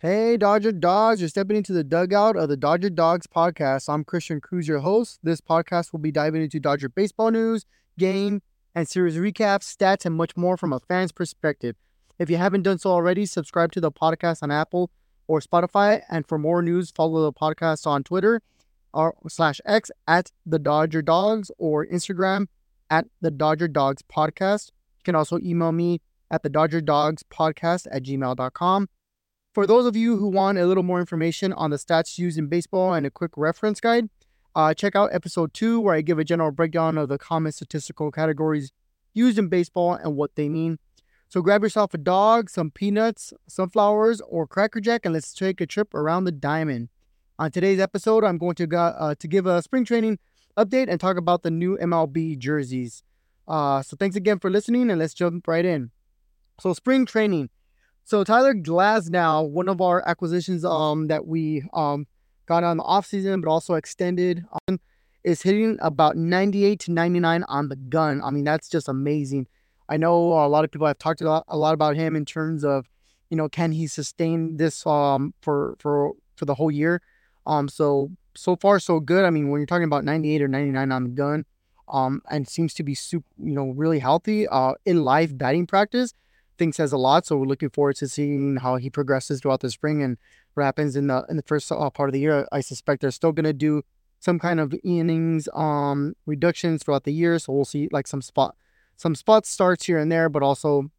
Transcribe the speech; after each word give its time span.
Hey, 0.00 0.36
Dodger 0.36 0.70
Dogs, 0.70 1.20
you're 1.20 1.28
stepping 1.28 1.56
into 1.56 1.72
the 1.72 1.82
dugout 1.82 2.36
of 2.36 2.48
the 2.48 2.56
Dodger 2.56 2.88
Dogs 2.88 3.26
podcast. 3.26 3.92
I'm 3.92 4.04
Christian 4.04 4.40
Cruz, 4.40 4.68
your 4.68 4.78
host. 4.78 5.18
This 5.24 5.40
podcast 5.40 5.90
will 5.90 5.98
be 5.98 6.12
diving 6.12 6.40
into 6.40 6.60
Dodger 6.60 6.88
baseball 6.88 7.32
news, 7.32 7.66
game, 7.98 8.40
and 8.76 8.86
series 8.86 9.16
recaps, 9.16 9.64
stats, 9.76 10.06
and 10.06 10.14
much 10.14 10.36
more 10.36 10.56
from 10.56 10.72
a 10.72 10.78
fan's 10.78 11.10
perspective. 11.10 11.74
If 12.16 12.30
you 12.30 12.36
haven't 12.36 12.62
done 12.62 12.78
so 12.78 12.90
already, 12.90 13.26
subscribe 13.26 13.72
to 13.72 13.80
the 13.80 13.90
podcast 13.90 14.40
on 14.44 14.52
Apple 14.52 14.92
or 15.26 15.40
Spotify. 15.40 16.02
And 16.08 16.24
for 16.24 16.38
more 16.38 16.62
news, 16.62 16.92
follow 16.92 17.24
the 17.24 17.32
podcast 17.32 17.84
on 17.84 18.04
Twitter 18.04 18.40
or 18.94 19.16
slash 19.28 19.60
X 19.66 19.90
at 20.06 20.30
the 20.46 20.60
Dodger 20.60 21.02
Dogs 21.02 21.50
or 21.58 21.84
Instagram 21.84 22.46
at 22.88 23.06
the 23.20 23.32
Dodger 23.32 23.66
Dogs 23.66 24.02
Podcast. 24.02 24.68
You 24.98 25.02
can 25.02 25.16
also 25.16 25.40
email 25.40 25.72
me 25.72 26.02
at 26.30 26.44
the 26.44 26.50
Dodger 26.50 26.80
Dogs 26.80 27.24
Podcast 27.24 27.88
at 27.90 28.04
gmail.com. 28.04 28.88
For 29.58 29.66
those 29.66 29.86
of 29.86 29.96
you 29.96 30.16
who 30.18 30.28
want 30.28 30.56
a 30.56 30.66
little 30.66 30.84
more 30.84 31.00
information 31.00 31.52
on 31.52 31.70
the 31.70 31.78
stats 31.78 32.16
used 32.16 32.38
in 32.38 32.46
baseball 32.46 32.94
and 32.94 33.04
a 33.04 33.10
quick 33.10 33.32
reference 33.36 33.80
guide, 33.80 34.08
uh, 34.54 34.72
check 34.72 34.94
out 34.94 35.12
episode 35.12 35.52
two, 35.52 35.80
where 35.80 35.96
I 35.96 36.00
give 36.00 36.20
a 36.20 36.22
general 36.22 36.52
breakdown 36.52 36.96
of 36.96 37.08
the 37.08 37.18
common 37.18 37.50
statistical 37.50 38.12
categories 38.12 38.70
used 39.14 39.36
in 39.36 39.48
baseball 39.48 39.94
and 39.94 40.14
what 40.14 40.36
they 40.36 40.48
mean. 40.48 40.78
So 41.28 41.42
grab 41.42 41.64
yourself 41.64 41.92
a 41.92 41.98
dog, 41.98 42.50
some 42.50 42.70
peanuts, 42.70 43.32
sunflowers, 43.48 44.20
or 44.20 44.46
Cracker 44.46 44.78
Jack, 44.78 45.04
and 45.04 45.12
let's 45.12 45.34
take 45.34 45.60
a 45.60 45.66
trip 45.66 45.92
around 45.92 46.22
the 46.22 46.30
diamond. 46.30 46.88
On 47.36 47.50
today's 47.50 47.80
episode, 47.80 48.22
I'm 48.22 48.38
going 48.38 48.54
to 48.54 48.76
uh, 48.76 49.16
to 49.16 49.26
give 49.26 49.46
a 49.46 49.60
spring 49.60 49.84
training 49.84 50.20
update 50.56 50.88
and 50.88 51.00
talk 51.00 51.16
about 51.16 51.42
the 51.42 51.50
new 51.50 51.76
MLB 51.78 52.38
jerseys. 52.38 53.02
Uh, 53.48 53.82
so 53.82 53.96
thanks 53.96 54.14
again 54.14 54.38
for 54.38 54.50
listening, 54.50 54.88
and 54.88 55.00
let's 55.00 55.14
jump 55.14 55.48
right 55.48 55.64
in. 55.64 55.90
So 56.60 56.74
spring 56.74 57.06
training. 57.06 57.50
So 58.08 58.24
Tyler 58.24 58.54
Glasnow, 58.54 59.50
one 59.50 59.68
of 59.68 59.82
our 59.82 60.02
acquisitions 60.08 60.64
um, 60.64 61.08
that 61.08 61.26
we 61.26 61.64
um, 61.74 62.06
got 62.46 62.64
on 62.64 62.78
the 62.78 62.82
offseason, 62.82 63.42
but 63.42 63.50
also 63.50 63.74
extended 63.74 64.46
on, 64.66 64.80
is 65.24 65.42
hitting 65.42 65.76
about 65.82 66.16
98 66.16 66.80
to 66.80 66.92
99 66.92 67.44
on 67.48 67.68
the 67.68 67.76
gun. 67.76 68.22
I 68.24 68.30
mean, 68.30 68.44
that's 68.44 68.70
just 68.70 68.88
amazing. 68.88 69.46
I 69.90 69.98
know 69.98 70.16
a 70.42 70.48
lot 70.48 70.64
of 70.64 70.70
people 70.70 70.86
have 70.86 70.98
talked 70.98 71.20
a 71.20 71.28
lot, 71.28 71.44
a 71.48 71.58
lot 71.58 71.74
about 71.74 71.96
him 71.96 72.16
in 72.16 72.24
terms 72.24 72.64
of, 72.64 72.88
you 73.28 73.36
know, 73.36 73.46
can 73.46 73.72
he 73.72 73.86
sustain 73.86 74.56
this 74.56 74.86
um, 74.86 75.34
for 75.42 75.76
for 75.78 76.12
for 76.36 76.46
the 76.46 76.54
whole 76.54 76.70
year? 76.70 77.02
Um, 77.46 77.68
so 77.68 78.10
so 78.34 78.56
far 78.56 78.80
so 78.80 79.00
good. 79.00 79.26
I 79.26 79.28
mean, 79.28 79.50
when 79.50 79.60
you're 79.60 79.66
talking 79.66 79.84
about 79.84 80.06
98 80.06 80.40
or 80.40 80.48
99 80.48 80.92
on 80.92 81.04
the 81.04 81.10
gun, 81.10 81.44
um, 81.88 82.22
and 82.30 82.48
seems 82.48 82.72
to 82.72 82.82
be 82.82 82.94
super, 82.94 83.26
you 83.36 83.52
know, 83.52 83.72
really 83.72 83.98
healthy. 83.98 84.48
Uh, 84.48 84.72
in 84.86 85.04
live 85.04 85.36
batting 85.36 85.66
practice, 85.66 86.14
think 86.58 86.74
says 86.74 86.92
a 86.92 86.98
lot. 86.98 87.26
So 87.26 87.36
we're 87.36 87.46
looking 87.46 87.70
forward 87.70 87.96
to 87.96 88.08
seeing 88.08 88.56
how 88.56 88.76
he 88.76 88.90
progresses 88.90 89.40
throughout 89.40 89.60
the 89.60 89.70
spring 89.70 90.02
and 90.02 90.18
what 90.54 90.64
happens 90.64 90.96
in 90.96 91.06
the 91.06 91.24
in 91.28 91.36
the 91.36 91.42
first 91.42 91.70
uh, 91.70 91.90
part 91.90 92.08
of 92.08 92.12
the 92.12 92.20
year. 92.20 92.46
I 92.52 92.60
suspect 92.60 93.00
they're 93.00 93.10
still 93.10 93.32
going 93.32 93.44
to 93.44 93.52
do 93.52 93.82
some 94.20 94.40
kind 94.40 94.58
of 94.58 94.74
innings 94.82 95.48
um 95.54 96.14
reductions 96.26 96.82
throughout 96.82 97.04
the 97.04 97.12
year. 97.12 97.38
So 97.38 97.52
we'll 97.52 97.64
see 97.64 97.88
like 97.92 98.06
some 98.06 98.22
spot 98.22 98.56
some 98.96 99.14
spot 99.14 99.46
starts 99.46 99.86
here 99.86 99.98
and 99.98 100.10
there, 100.10 100.28
but 100.28 100.42
also 100.42 100.90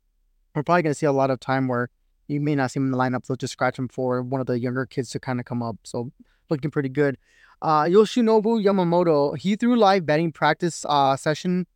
we're 0.55 0.63
probably 0.63 0.83
going 0.83 0.91
to 0.91 0.97
see 0.97 1.05
a 1.05 1.11
lot 1.11 1.29
of 1.29 1.39
time 1.39 1.67
where 1.67 1.89
you 2.27 2.39
may 2.39 2.55
not 2.55 2.71
see 2.71 2.79
him 2.79 2.85
in 2.85 2.91
the 2.91 2.97
lineup. 2.97 3.25
They'll 3.25 3.37
just 3.37 3.53
scratch 3.53 3.77
him 3.77 3.89
for 3.89 4.21
one 4.21 4.39
of 4.39 4.47
the 4.47 4.59
younger 4.59 4.85
kids 4.85 5.09
to 5.11 5.19
kind 5.19 5.39
of 5.39 5.45
come 5.45 5.61
up. 5.61 5.77
So 5.83 6.11
looking 6.49 6.71
pretty 6.71 6.89
good. 6.89 7.17
Uh, 7.61 7.83
Yoshinobu 7.83 8.63
Yamamoto, 8.63 9.37
he 9.37 9.55
threw 9.55 9.75
live 9.75 10.05
batting 10.05 10.31
practice 10.31 10.85
uh, 10.87 11.17
session 11.17 11.67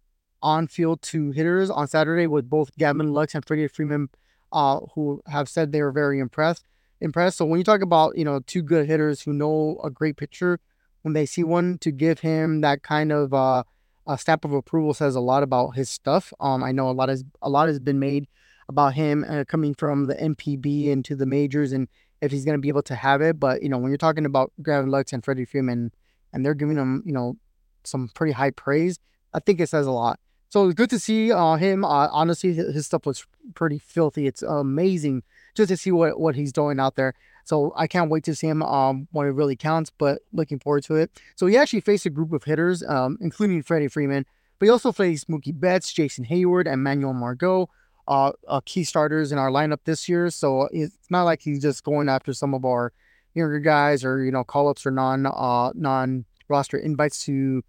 on 0.43 0.67
field 0.67 1.01
to 1.01 1.31
hitters 1.31 1.69
on 1.69 1.87
Saturday 1.87 2.27
with 2.27 2.49
both 2.49 2.75
Gavin 2.77 3.13
Lux 3.13 3.33
and 3.33 3.43
Freddie 3.43 3.67
Freeman, 3.67 4.09
uh, 4.51 4.81
who 4.93 5.23
have 5.27 5.49
said 5.49 5.71
they 5.71 5.81
were 5.81 5.91
very 5.91 6.19
impressed. 6.19 6.65
Impressed. 7.01 7.37
So 7.37 7.45
when 7.45 7.57
you 7.57 7.63
talk 7.63 7.81
about 7.81 8.17
you 8.17 8.25
know 8.25 8.41
two 8.45 8.61
good 8.61 8.85
hitters 8.85 9.21
who 9.21 9.33
know 9.33 9.79
a 9.83 9.89
great 9.89 10.17
pitcher, 10.17 10.59
when 11.01 11.13
they 11.13 11.25
see 11.25 11.43
one 11.43 11.77
to 11.79 11.91
give 11.91 12.19
him 12.19 12.61
that 12.61 12.83
kind 12.83 13.11
of 13.11 13.33
uh, 13.33 13.63
a 14.05 14.17
stamp 14.17 14.45
of 14.45 14.53
approval 14.53 14.93
says 14.93 15.15
a 15.15 15.21
lot 15.21 15.43
about 15.43 15.71
his 15.71 15.89
stuff. 15.89 16.33
Um, 16.39 16.63
I 16.63 16.71
know 16.71 16.89
a 16.89 16.91
lot 16.91 17.09
has 17.09 17.23
a 17.41 17.49
lot 17.49 17.67
has 17.67 17.79
been 17.79 17.99
made 17.99 18.27
about 18.69 18.93
him 18.93 19.25
uh, 19.27 19.43
coming 19.47 19.73
from 19.73 20.05
the 20.05 20.15
NPB 20.15 20.87
into 20.87 21.15
the 21.15 21.25
majors 21.25 21.71
and 21.73 21.87
if 22.21 22.31
he's 22.31 22.45
going 22.45 22.57
to 22.57 22.61
be 22.61 22.69
able 22.69 22.83
to 22.83 22.95
have 22.95 23.21
it. 23.21 23.39
But 23.39 23.63
you 23.63 23.69
know 23.69 23.77
when 23.77 23.91
you're 23.91 23.97
talking 23.97 24.25
about 24.25 24.51
Gavin 24.61 24.89
Lux 24.89 25.13
and 25.13 25.23
Freddie 25.23 25.45
Freeman, 25.45 25.91
and 26.31 26.45
they're 26.45 26.53
giving 26.53 26.77
him 26.77 27.03
you 27.05 27.13
know 27.13 27.37
some 27.83 28.09
pretty 28.13 28.33
high 28.33 28.51
praise, 28.51 28.99
I 29.33 29.39
think 29.39 29.59
it 29.59 29.69
says 29.69 29.87
a 29.87 29.91
lot. 29.91 30.19
So 30.53 30.67
it's 30.67 30.75
good 30.75 30.91
to 30.91 30.99
see 30.99 31.31
uh, 31.31 31.55
him. 31.55 31.83
Uh, 31.83 32.09
honestly, 32.11 32.53
his 32.53 32.85
stuff 32.85 33.07
was 33.07 33.25
pretty 33.55 33.79
filthy. 33.79 34.27
It's 34.27 34.43
amazing 34.43 35.23
just 35.55 35.69
to 35.69 35.77
see 35.77 35.91
what, 35.91 36.19
what 36.19 36.35
he's 36.35 36.53
doing 36.53 36.79
out 36.79 36.95
there. 36.95 37.15
So 37.43 37.73
I 37.75 37.87
can't 37.87 38.11
wait 38.11 38.23
to 38.25 38.35
see 38.35 38.49
him 38.49 38.61
um, 38.61 39.07
when 39.11 39.25
it 39.25 39.31
really 39.31 39.55
counts, 39.55 39.89
but 39.89 40.19
looking 40.31 40.59
forward 40.59 40.83
to 40.83 40.95
it. 40.97 41.09
So 41.35 41.47
he 41.47 41.57
actually 41.57 41.79
faced 41.79 42.05
a 42.05 42.11
group 42.11 42.31
of 42.33 42.43
hitters, 42.43 42.83
um, 42.83 43.17
including 43.19 43.63
Freddie 43.63 43.87
Freeman, 43.87 44.27
but 44.59 44.67
he 44.67 44.69
also 44.69 44.91
faced 44.91 45.27
Mookie 45.27 45.59
Betts, 45.59 45.91
Jason 45.91 46.23
Heyward, 46.23 46.71
and 46.71 46.83
Manuel 46.83 47.13
Margot, 47.13 47.67
uh, 48.07 48.33
uh, 48.47 48.61
key 48.63 48.83
starters 48.83 49.31
in 49.31 49.39
our 49.39 49.49
lineup 49.49 49.79
this 49.85 50.07
year. 50.07 50.29
So 50.29 50.69
it's 50.71 51.09
not 51.09 51.23
like 51.23 51.41
he's 51.41 51.63
just 51.63 51.83
going 51.83 52.09
after 52.09 52.31
some 52.31 52.53
of 52.53 52.63
our 52.63 52.93
younger 53.33 53.59
guys 53.59 54.05
or 54.05 54.23
you 54.23 54.31
know 54.31 54.43
call 54.43 54.69
ups 54.69 54.85
or 54.85 54.91
non 54.91 55.25
uh, 55.25 55.71
non 55.73 56.25
roster 56.47 56.77
invites 56.77 57.25
to 57.25 57.63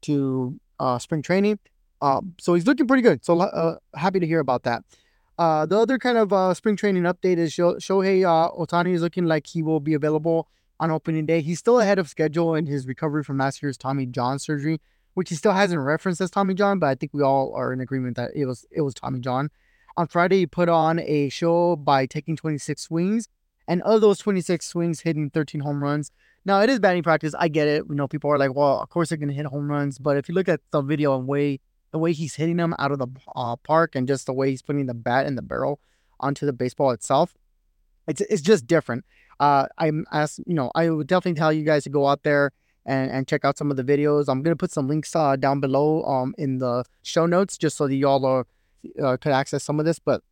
to 0.00 0.58
uh, 0.78 0.98
spring 0.98 1.20
training. 1.20 1.58
Um, 2.02 2.34
so 2.38 2.54
he's 2.54 2.66
looking 2.66 2.86
pretty 2.86 3.02
good. 3.02 3.24
So 3.24 3.38
uh, 3.40 3.76
happy 3.94 4.20
to 4.20 4.26
hear 4.26 4.40
about 4.40 4.62
that. 4.64 4.84
Uh, 5.38 5.64
the 5.64 5.78
other 5.78 5.98
kind 5.98 6.18
of 6.18 6.32
uh, 6.32 6.52
spring 6.52 6.76
training 6.76 7.04
update 7.04 7.38
is 7.38 7.52
Sho- 7.52 7.76
Shohei 7.76 8.24
uh, 8.24 8.50
Ohtani 8.52 8.92
is 8.92 9.00
looking 9.00 9.24
like 9.24 9.46
he 9.46 9.62
will 9.62 9.80
be 9.80 9.94
available 9.94 10.48
on 10.78 10.90
opening 10.90 11.26
day. 11.26 11.40
He's 11.40 11.58
still 11.58 11.80
ahead 11.80 11.98
of 11.98 12.08
schedule 12.08 12.54
in 12.54 12.66
his 12.66 12.86
recovery 12.86 13.24
from 13.24 13.38
last 13.38 13.62
year's 13.62 13.78
Tommy 13.78 14.06
John 14.06 14.38
surgery, 14.38 14.80
which 15.14 15.28
he 15.28 15.34
still 15.34 15.52
hasn't 15.52 15.80
referenced 15.80 16.20
as 16.20 16.30
Tommy 16.30 16.54
John, 16.54 16.78
but 16.78 16.88
I 16.88 16.94
think 16.94 17.14
we 17.14 17.22
all 17.22 17.54
are 17.54 17.72
in 17.72 17.80
agreement 17.80 18.16
that 18.16 18.32
it 18.34 18.46
was 18.46 18.66
it 18.70 18.82
was 18.82 18.94
Tommy 18.94 19.20
John. 19.20 19.50
On 19.96 20.06
Friday, 20.06 20.38
he 20.38 20.46
put 20.46 20.68
on 20.68 21.00
a 21.00 21.28
show 21.28 21.76
by 21.76 22.06
taking 22.06 22.36
26 22.36 22.80
swings, 22.80 23.28
and 23.68 23.82
of 23.82 24.00
those 24.00 24.18
26 24.18 24.66
swings, 24.66 25.00
hitting 25.00 25.30
13 25.30 25.60
home 25.60 25.82
runs. 25.82 26.10
Now 26.44 26.60
it 26.60 26.70
is 26.70 26.80
batting 26.80 27.02
practice. 27.02 27.34
I 27.38 27.48
get 27.48 27.68
it. 27.68 27.84
You 27.88 27.94
know, 27.94 28.08
people 28.08 28.30
are 28.30 28.38
like, 28.38 28.54
well, 28.54 28.80
of 28.80 28.88
course 28.88 29.10
they're 29.10 29.18
gonna 29.18 29.32
hit 29.32 29.46
home 29.46 29.70
runs, 29.70 29.98
but 29.98 30.16
if 30.16 30.28
you 30.28 30.34
look 30.34 30.48
at 30.48 30.60
the 30.70 30.80
video 30.82 31.18
and 31.18 31.26
way 31.26 31.60
the 31.92 31.98
way 31.98 32.12
he's 32.12 32.36
hitting 32.36 32.56
them 32.56 32.74
out 32.78 32.92
of 32.92 32.98
the 32.98 33.08
uh, 33.34 33.56
park 33.56 33.94
and 33.94 34.06
just 34.06 34.26
the 34.26 34.32
way 34.32 34.50
he's 34.50 34.62
putting 34.62 34.86
the 34.86 34.94
bat 34.94 35.26
and 35.26 35.36
the 35.36 35.42
barrel 35.42 35.80
onto 36.18 36.46
the 36.46 36.52
baseball 36.52 36.90
itself, 36.90 37.34
it's 38.06 38.20
it's 38.22 38.42
just 38.42 38.66
different. 38.66 39.04
Uh, 39.38 39.66
I'm 39.78 40.06
as 40.12 40.40
you 40.46 40.54
know, 40.54 40.70
I 40.74 40.90
would 40.90 41.06
definitely 41.06 41.38
tell 41.38 41.52
you 41.52 41.64
guys 41.64 41.84
to 41.84 41.90
go 41.90 42.06
out 42.06 42.22
there 42.22 42.52
and, 42.86 43.10
and 43.10 43.28
check 43.28 43.44
out 43.44 43.58
some 43.58 43.70
of 43.70 43.76
the 43.76 43.84
videos. 43.84 44.28
I'm 44.28 44.42
gonna 44.42 44.56
put 44.56 44.70
some 44.70 44.88
links 44.88 45.14
uh, 45.16 45.36
down 45.36 45.60
below 45.60 46.02
um 46.04 46.34
in 46.38 46.58
the 46.58 46.84
show 47.02 47.26
notes 47.26 47.58
just 47.58 47.76
so 47.76 47.88
that 47.88 47.94
y'all 47.94 48.24
are, 48.24 48.46
uh, 49.02 49.16
could 49.16 49.32
access 49.32 49.64
some 49.64 49.80
of 49.80 49.86
this. 49.86 49.98
But 49.98 50.22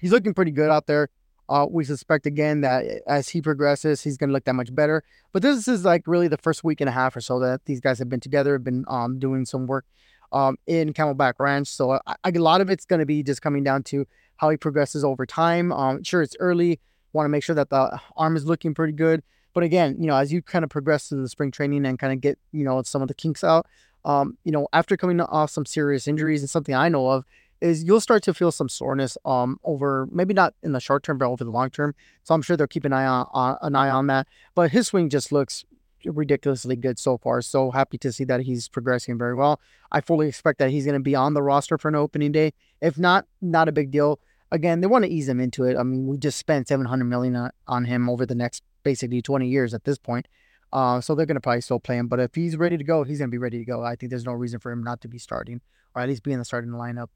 he's 0.00 0.12
looking 0.12 0.34
pretty 0.34 0.52
good 0.52 0.70
out 0.70 0.86
there. 0.86 1.08
Uh, 1.48 1.66
we 1.68 1.82
suspect 1.82 2.26
again 2.26 2.60
that 2.60 2.84
as 3.06 3.30
he 3.30 3.40
progresses, 3.40 4.02
he's 4.02 4.18
going 4.18 4.28
to 4.28 4.34
look 4.34 4.44
that 4.44 4.52
much 4.52 4.74
better. 4.74 5.02
But 5.32 5.40
this 5.40 5.66
is 5.66 5.82
like 5.82 6.02
really 6.06 6.28
the 6.28 6.36
first 6.36 6.62
week 6.62 6.82
and 6.82 6.90
a 6.90 6.92
half 6.92 7.16
or 7.16 7.22
so 7.22 7.38
that 7.40 7.64
these 7.64 7.80
guys 7.80 7.98
have 8.00 8.08
been 8.10 8.20
together, 8.20 8.52
have 8.52 8.64
been 8.64 8.84
um, 8.86 9.18
doing 9.18 9.46
some 9.46 9.66
work 9.66 9.86
um, 10.32 10.56
in 10.66 10.92
Camelback 10.92 11.34
Ranch. 11.38 11.68
So 11.68 11.92
I, 11.92 12.00
I, 12.06 12.30
a 12.30 12.38
lot 12.38 12.60
of 12.60 12.70
it's 12.70 12.84
going 12.84 13.00
to 13.00 13.06
be 13.06 13.22
just 13.22 13.42
coming 13.42 13.64
down 13.64 13.82
to 13.84 14.06
how 14.36 14.50
he 14.50 14.56
progresses 14.56 15.04
over 15.04 15.26
time. 15.26 15.72
Um, 15.72 16.02
sure, 16.02 16.22
it's 16.22 16.36
early. 16.40 16.80
Want 17.12 17.24
to 17.24 17.30
make 17.30 17.42
sure 17.42 17.54
that 17.54 17.70
the 17.70 17.98
arm 18.16 18.36
is 18.36 18.44
looking 18.44 18.74
pretty 18.74 18.92
good. 18.92 19.22
But 19.54 19.64
again, 19.64 19.96
you 19.98 20.06
know, 20.06 20.16
as 20.16 20.32
you 20.32 20.42
kind 20.42 20.64
of 20.64 20.70
progress 20.70 21.08
through 21.08 21.22
the 21.22 21.28
spring 21.28 21.50
training 21.50 21.86
and 21.86 21.98
kind 21.98 22.12
of 22.12 22.20
get, 22.20 22.38
you 22.52 22.64
know, 22.64 22.82
some 22.82 23.02
of 23.02 23.08
the 23.08 23.14
kinks 23.14 23.42
out, 23.42 23.66
um, 24.04 24.36
you 24.44 24.52
know, 24.52 24.68
after 24.72 24.96
coming 24.96 25.20
off 25.20 25.50
some 25.50 25.66
serious 25.66 26.06
injuries 26.06 26.42
and 26.42 26.50
something 26.50 26.74
I 26.74 26.88
know 26.88 27.08
of 27.08 27.24
is 27.60 27.82
you'll 27.82 28.00
start 28.00 28.22
to 28.22 28.32
feel 28.32 28.52
some 28.52 28.68
soreness 28.68 29.18
um 29.24 29.58
over 29.64 30.08
maybe 30.12 30.32
not 30.32 30.54
in 30.62 30.70
the 30.70 30.78
short 30.78 31.02
term 31.02 31.18
but 31.18 31.26
over 31.26 31.42
the 31.42 31.50
long 31.50 31.70
term. 31.70 31.94
So 32.22 32.34
I'm 32.34 32.42
sure 32.42 32.56
they'll 32.56 32.68
keep 32.68 32.84
an 32.84 32.92
eye 32.92 33.04
on, 33.04 33.26
on 33.32 33.58
an 33.62 33.74
eye 33.74 33.90
on 33.90 34.06
that. 34.06 34.28
But 34.54 34.70
his 34.70 34.86
swing 34.86 35.08
just 35.08 35.32
looks 35.32 35.64
ridiculously 36.04 36.76
good 36.76 36.98
so 36.98 37.18
far. 37.18 37.42
So 37.42 37.70
happy 37.70 37.98
to 37.98 38.12
see 38.12 38.24
that 38.24 38.40
he's 38.40 38.68
progressing 38.68 39.18
very 39.18 39.34
well. 39.34 39.60
I 39.90 40.00
fully 40.00 40.28
expect 40.28 40.58
that 40.58 40.70
he's 40.70 40.84
going 40.84 40.94
to 40.94 41.00
be 41.00 41.14
on 41.14 41.34
the 41.34 41.42
roster 41.42 41.78
for 41.78 41.88
an 41.88 41.94
opening 41.94 42.32
day. 42.32 42.52
If 42.80 42.98
not, 42.98 43.26
not 43.40 43.68
a 43.68 43.72
big 43.72 43.90
deal. 43.90 44.20
Again, 44.50 44.80
they 44.80 44.86
want 44.86 45.04
to 45.04 45.10
ease 45.10 45.28
him 45.28 45.40
into 45.40 45.64
it. 45.64 45.76
I 45.76 45.82
mean, 45.82 46.06
we 46.06 46.16
just 46.16 46.38
spent 46.38 46.68
700 46.68 47.04
million 47.04 47.50
on 47.66 47.84
him 47.84 48.08
over 48.08 48.24
the 48.24 48.34
next 48.34 48.62
basically 48.82 49.20
20 49.20 49.46
years 49.46 49.74
at 49.74 49.84
this 49.84 49.98
point. 49.98 50.26
Uh, 50.72 51.00
so 51.00 51.14
they're 51.14 51.26
going 51.26 51.34
to 51.34 51.40
probably 51.40 51.60
still 51.60 51.80
play 51.80 51.96
him. 51.96 52.08
But 52.08 52.20
if 52.20 52.34
he's 52.34 52.56
ready 52.56 52.76
to 52.76 52.84
go, 52.84 53.04
he's 53.04 53.18
going 53.18 53.30
to 53.30 53.34
be 53.34 53.38
ready 53.38 53.58
to 53.58 53.64
go. 53.64 53.82
I 53.82 53.96
think 53.96 54.10
there's 54.10 54.24
no 54.24 54.32
reason 54.32 54.60
for 54.60 54.70
him 54.70 54.82
not 54.82 55.00
to 55.02 55.08
be 55.08 55.18
starting 55.18 55.60
or 55.94 56.02
at 56.02 56.08
least 56.08 56.22
be 56.22 56.32
in 56.32 56.38
the 56.38 56.44
starting 56.44 56.70
lineup. 56.70 57.08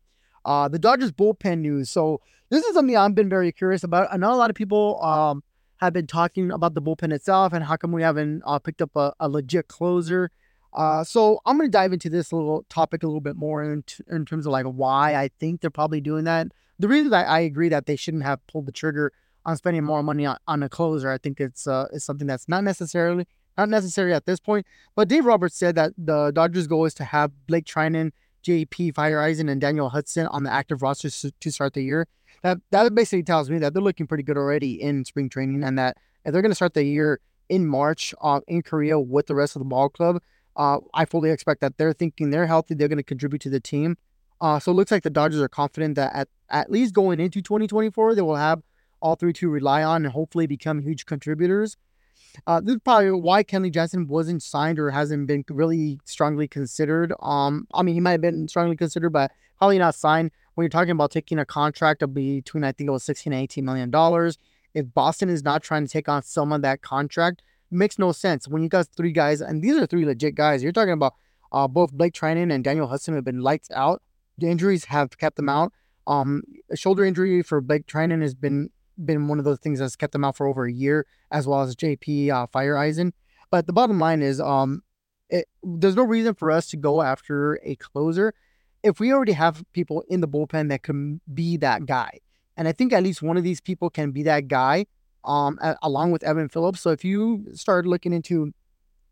Uh, 0.44 0.69
the 0.69 0.79
Dodgers 0.79 1.12
bullpen 1.12 1.61
news. 1.61 1.90
So 1.90 2.20
this 2.50 2.64
is 2.64 2.75
something 2.75 2.96
I've 2.96 3.14
been 3.14 3.29
very 3.29 3.52
curious 3.52 3.84
about. 3.84 4.08
I 4.12 4.17
know 4.17 4.32
a 4.32 4.37
lot 4.37 4.50
of 4.50 4.56
people 4.56 5.02
um, 5.02 5.43
have 5.84 5.93
been 5.93 6.06
talking 6.06 6.50
about 6.50 6.75
the 6.75 6.82
bullpen 6.82 7.12
itself 7.12 7.52
and 7.52 7.64
how 7.64 7.76
come 7.76 7.93
we 7.93 8.02
haven't 8.02 8.43
uh, 8.46 8.58
picked 8.58 8.82
up 8.82 8.94
a, 8.96 9.12
a 9.19 9.29
legit 9.29 9.69
closer. 9.69 10.31
Uh, 10.73 11.05
so 11.05 11.40
I'm 11.44 11.58
going 11.58 11.69
to 11.69 11.73
dive 11.73 11.93
into 11.93 12.08
this 12.08 12.32
little 12.32 12.64
topic 12.69 13.02
a 13.02 13.06
little 13.06 13.20
bit 13.20 13.37
more 13.37 13.62
in, 13.62 13.82
t- 13.82 14.02
in 14.11 14.25
terms 14.25 14.46
of 14.46 14.52
like 14.52 14.64
why 14.64 15.14
I 15.17 15.29
think 15.38 15.61
they're 15.61 15.70
probably 15.70 16.00
doing 16.00 16.25
that. 16.25 16.49
The 16.79 16.88
reason 16.88 17.12
I, 17.12 17.25
I 17.25 17.40
agree 17.40 17.69
that 17.69 17.87
they 17.87 17.96
shouldn't 17.96 18.23
have 18.23 18.46
pulled 18.46 18.67
the 18.67 18.73
trigger 18.73 19.12
on 19.44 19.56
spending 19.56 19.84
more 19.84 20.02
money 20.02 20.25
on, 20.25 20.38
on 20.46 20.62
a 20.62 20.69
closer. 20.69 21.11
I 21.11 21.19
think 21.19 21.40
it's 21.40 21.67
uh, 21.67 21.88
it's 21.93 22.05
something 22.05 22.26
that's 22.26 22.49
not 22.49 22.64
necessarily 22.64 23.26
not 23.58 23.69
necessary 23.69 24.14
at 24.14 24.25
this 24.25 24.40
point. 24.40 24.67
But 24.94 25.08
Dave 25.08 25.25
Roberts 25.25 25.56
said 25.56 25.75
that 25.75 25.93
the 25.99 26.31
Dodgers' 26.31 26.67
goal 26.67 26.84
is 26.84 26.94
to 26.94 27.05
have 27.05 27.32
Blake 27.46 27.64
Treinen, 27.64 28.12
JP 28.42 28.94
Feyereisen, 28.94 29.50
and 29.50 29.60
Daniel 29.60 29.88
Hudson 29.88 30.26
on 30.28 30.42
the 30.44 30.52
active 30.52 30.82
roster 30.82 31.10
to 31.10 31.50
start 31.50 31.74
the 31.74 31.82
year. 31.82 32.06
That 32.42 32.58
that 32.70 32.94
basically 32.94 33.22
tells 33.22 33.50
me 33.50 33.58
that 33.58 33.72
they're 33.72 33.82
looking 33.82 34.06
pretty 34.06 34.24
good 34.24 34.36
already 34.36 34.80
in 34.80 35.04
spring 35.04 35.28
training, 35.28 35.62
and 35.62 35.78
that 35.78 35.96
if 36.24 36.32
they're 36.32 36.42
going 36.42 36.50
to 36.50 36.56
start 36.56 36.74
the 36.74 36.84
year 36.84 37.20
in 37.48 37.66
March 37.66 38.14
uh, 38.20 38.40
in 38.48 38.62
Korea 38.62 38.98
with 38.98 39.26
the 39.26 39.34
rest 39.34 39.56
of 39.56 39.60
the 39.60 39.66
ball 39.66 39.88
club, 39.88 40.20
uh, 40.56 40.78
I 40.94 41.04
fully 41.04 41.30
expect 41.30 41.60
that 41.60 41.78
they're 41.78 41.92
thinking 41.92 42.30
they're 42.30 42.46
healthy, 42.46 42.74
they're 42.74 42.88
going 42.88 42.98
to 42.98 43.02
contribute 43.02 43.42
to 43.42 43.50
the 43.50 43.60
team. 43.60 43.96
Uh, 44.40 44.58
so 44.58 44.72
it 44.72 44.74
looks 44.74 44.90
like 44.90 45.04
the 45.04 45.10
Dodgers 45.10 45.40
are 45.40 45.48
confident 45.48 45.94
that 45.94 46.12
at, 46.14 46.28
at 46.50 46.70
least 46.70 46.94
going 46.94 47.20
into 47.20 47.40
2024, 47.40 48.14
they 48.14 48.22
will 48.22 48.36
have 48.36 48.60
all 49.00 49.14
three 49.14 49.32
to 49.34 49.48
rely 49.48 49.82
on 49.82 50.04
and 50.04 50.12
hopefully 50.12 50.46
become 50.46 50.80
huge 50.80 51.06
contributors. 51.06 51.76
Uh, 52.46 52.61
this 52.61 52.75
is 52.75 52.81
probably 52.84 53.11
why 53.11 53.43
Kenley 53.44 53.73
Jansen 53.73 54.06
wasn't 54.06 54.43
signed 54.43 54.79
or 54.79 54.90
hasn't 54.90 55.26
been 55.26 55.44
really 55.50 55.99
strongly 56.05 56.49
considered. 56.49 57.12
Um, 57.20 57.67
I 57.75 57.82
mean, 57.82 57.94
he 57.94 58.00
might 58.00 58.12
have 58.12 58.20
been 58.20 58.49
strongly 58.49 58.76
considered, 58.76 59.11
but 59.11 59.32
probably 59.58 59.79
not 59.79 59.94
signed. 59.94 60.31
When 60.55 60.64
you're 60.64 60.70
talking 60.70 60.90
about 60.90 61.11
taking 61.11 61.38
a 61.38 61.44
contract 61.44 62.02
of 62.02 62.14
between, 62.14 62.64
I 62.64 62.73
think 62.73 62.88
it 62.88 62.93
was 62.93 63.05
16 63.05 63.32
and 63.32 63.43
18 63.43 63.64
million 63.64 63.90
dollars, 63.90 64.38
if 64.75 64.93
Boston 64.93 65.29
is 65.29 65.43
not 65.43 65.62
trying 65.62 65.87
to 65.87 65.93
take 65.93 66.08
on 66.08 66.23
some 66.23 66.52
of 66.52 66.62
that 66.62 66.82
contract, 66.82 67.43
makes 67.70 67.99
no 67.99 68.12
sense. 68.12 68.49
When 68.49 68.62
you 68.62 68.69
got 68.69 68.87
three 68.96 69.12
guys, 69.12 69.40
and 69.40 69.62
these 69.62 69.76
are 69.76 69.87
three 69.87 70.05
legit 70.05 70.34
guys, 70.34 70.62
you're 70.62 70.73
talking 70.73 70.93
about 70.93 71.14
uh, 71.52 71.69
both 71.69 71.93
Blake 71.93 72.14
Treinen 72.14 72.52
and 72.52 72.64
Daniel 72.64 72.87
Hudson 72.87 73.14
have 73.14 73.25
been 73.25 73.40
lights 73.40 73.70
out. 73.70 74.02
The 74.38 74.49
injuries 74.49 74.87
have 74.87 75.17
kept 75.19 75.37
them 75.37 75.49
out. 75.49 75.73
Um, 76.06 76.43
a 76.70 76.76
shoulder 76.76 77.05
injury 77.05 77.43
for 77.43 77.61
Blake 77.61 77.87
Treinen 77.87 78.23
has 78.23 78.34
been 78.34 78.70
been 79.04 79.28
one 79.28 79.38
of 79.38 79.44
those 79.44 79.58
things 79.58 79.78
that's 79.78 79.96
kept 79.96 80.12
them 80.12 80.24
out 80.24 80.36
for 80.36 80.46
over 80.46 80.64
a 80.64 80.72
year, 80.72 81.06
as 81.30 81.46
well 81.46 81.62
as 81.62 81.76
JP 81.76 82.30
uh, 82.30 82.46
Feyereisen. 82.46 83.12
But 83.50 83.66
the 83.66 83.72
bottom 83.72 83.98
line 83.98 84.22
is, 84.22 84.40
um, 84.40 84.82
it, 85.28 85.46
there's 85.62 85.96
no 85.96 86.04
reason 86.04 86.34
for 86.34 86.50
us 86.50 86.68
to 86.68 86.76
go 86.76 87.02
after 87.02 87.60
a 87.62 87.76
closer 87.76 88.34
if 88.82 88.98
we 88.98 89.12
already 89.12 89.32
have 89.32 89.64
people 89.72 90.04
in 90.08 90.20
the 90.20 90.28
bullpen 90.28 90.68
that 90.68 90.82
can 90.82 91.20
be 91.32 91.56
that 91.58 91.86
guy. 91.86 92.18
And 92.56 92.68
I 92.68 92.72
think 92.72 92.92
at 92.92 93.02
least 93.02 93.22
one 93.22 93.36
of 93.36 93.44
these 93.44 93.60
people 93.60 93.90
can 93.90 94.10
be 94.10 94.22
that 94.24 94.48
guy, 94.48 94.86
um, 95.24 95.58
along 95.82 96.10
with 96.10 96.22
Evan 96.24 96.48
Phillips. 96.48 96.80
So 96.80 96.90
if 96.90 97.04
you 97.04 97.46
start 97.54 97.86
looking 97.86 98.12
into 98.12 98.52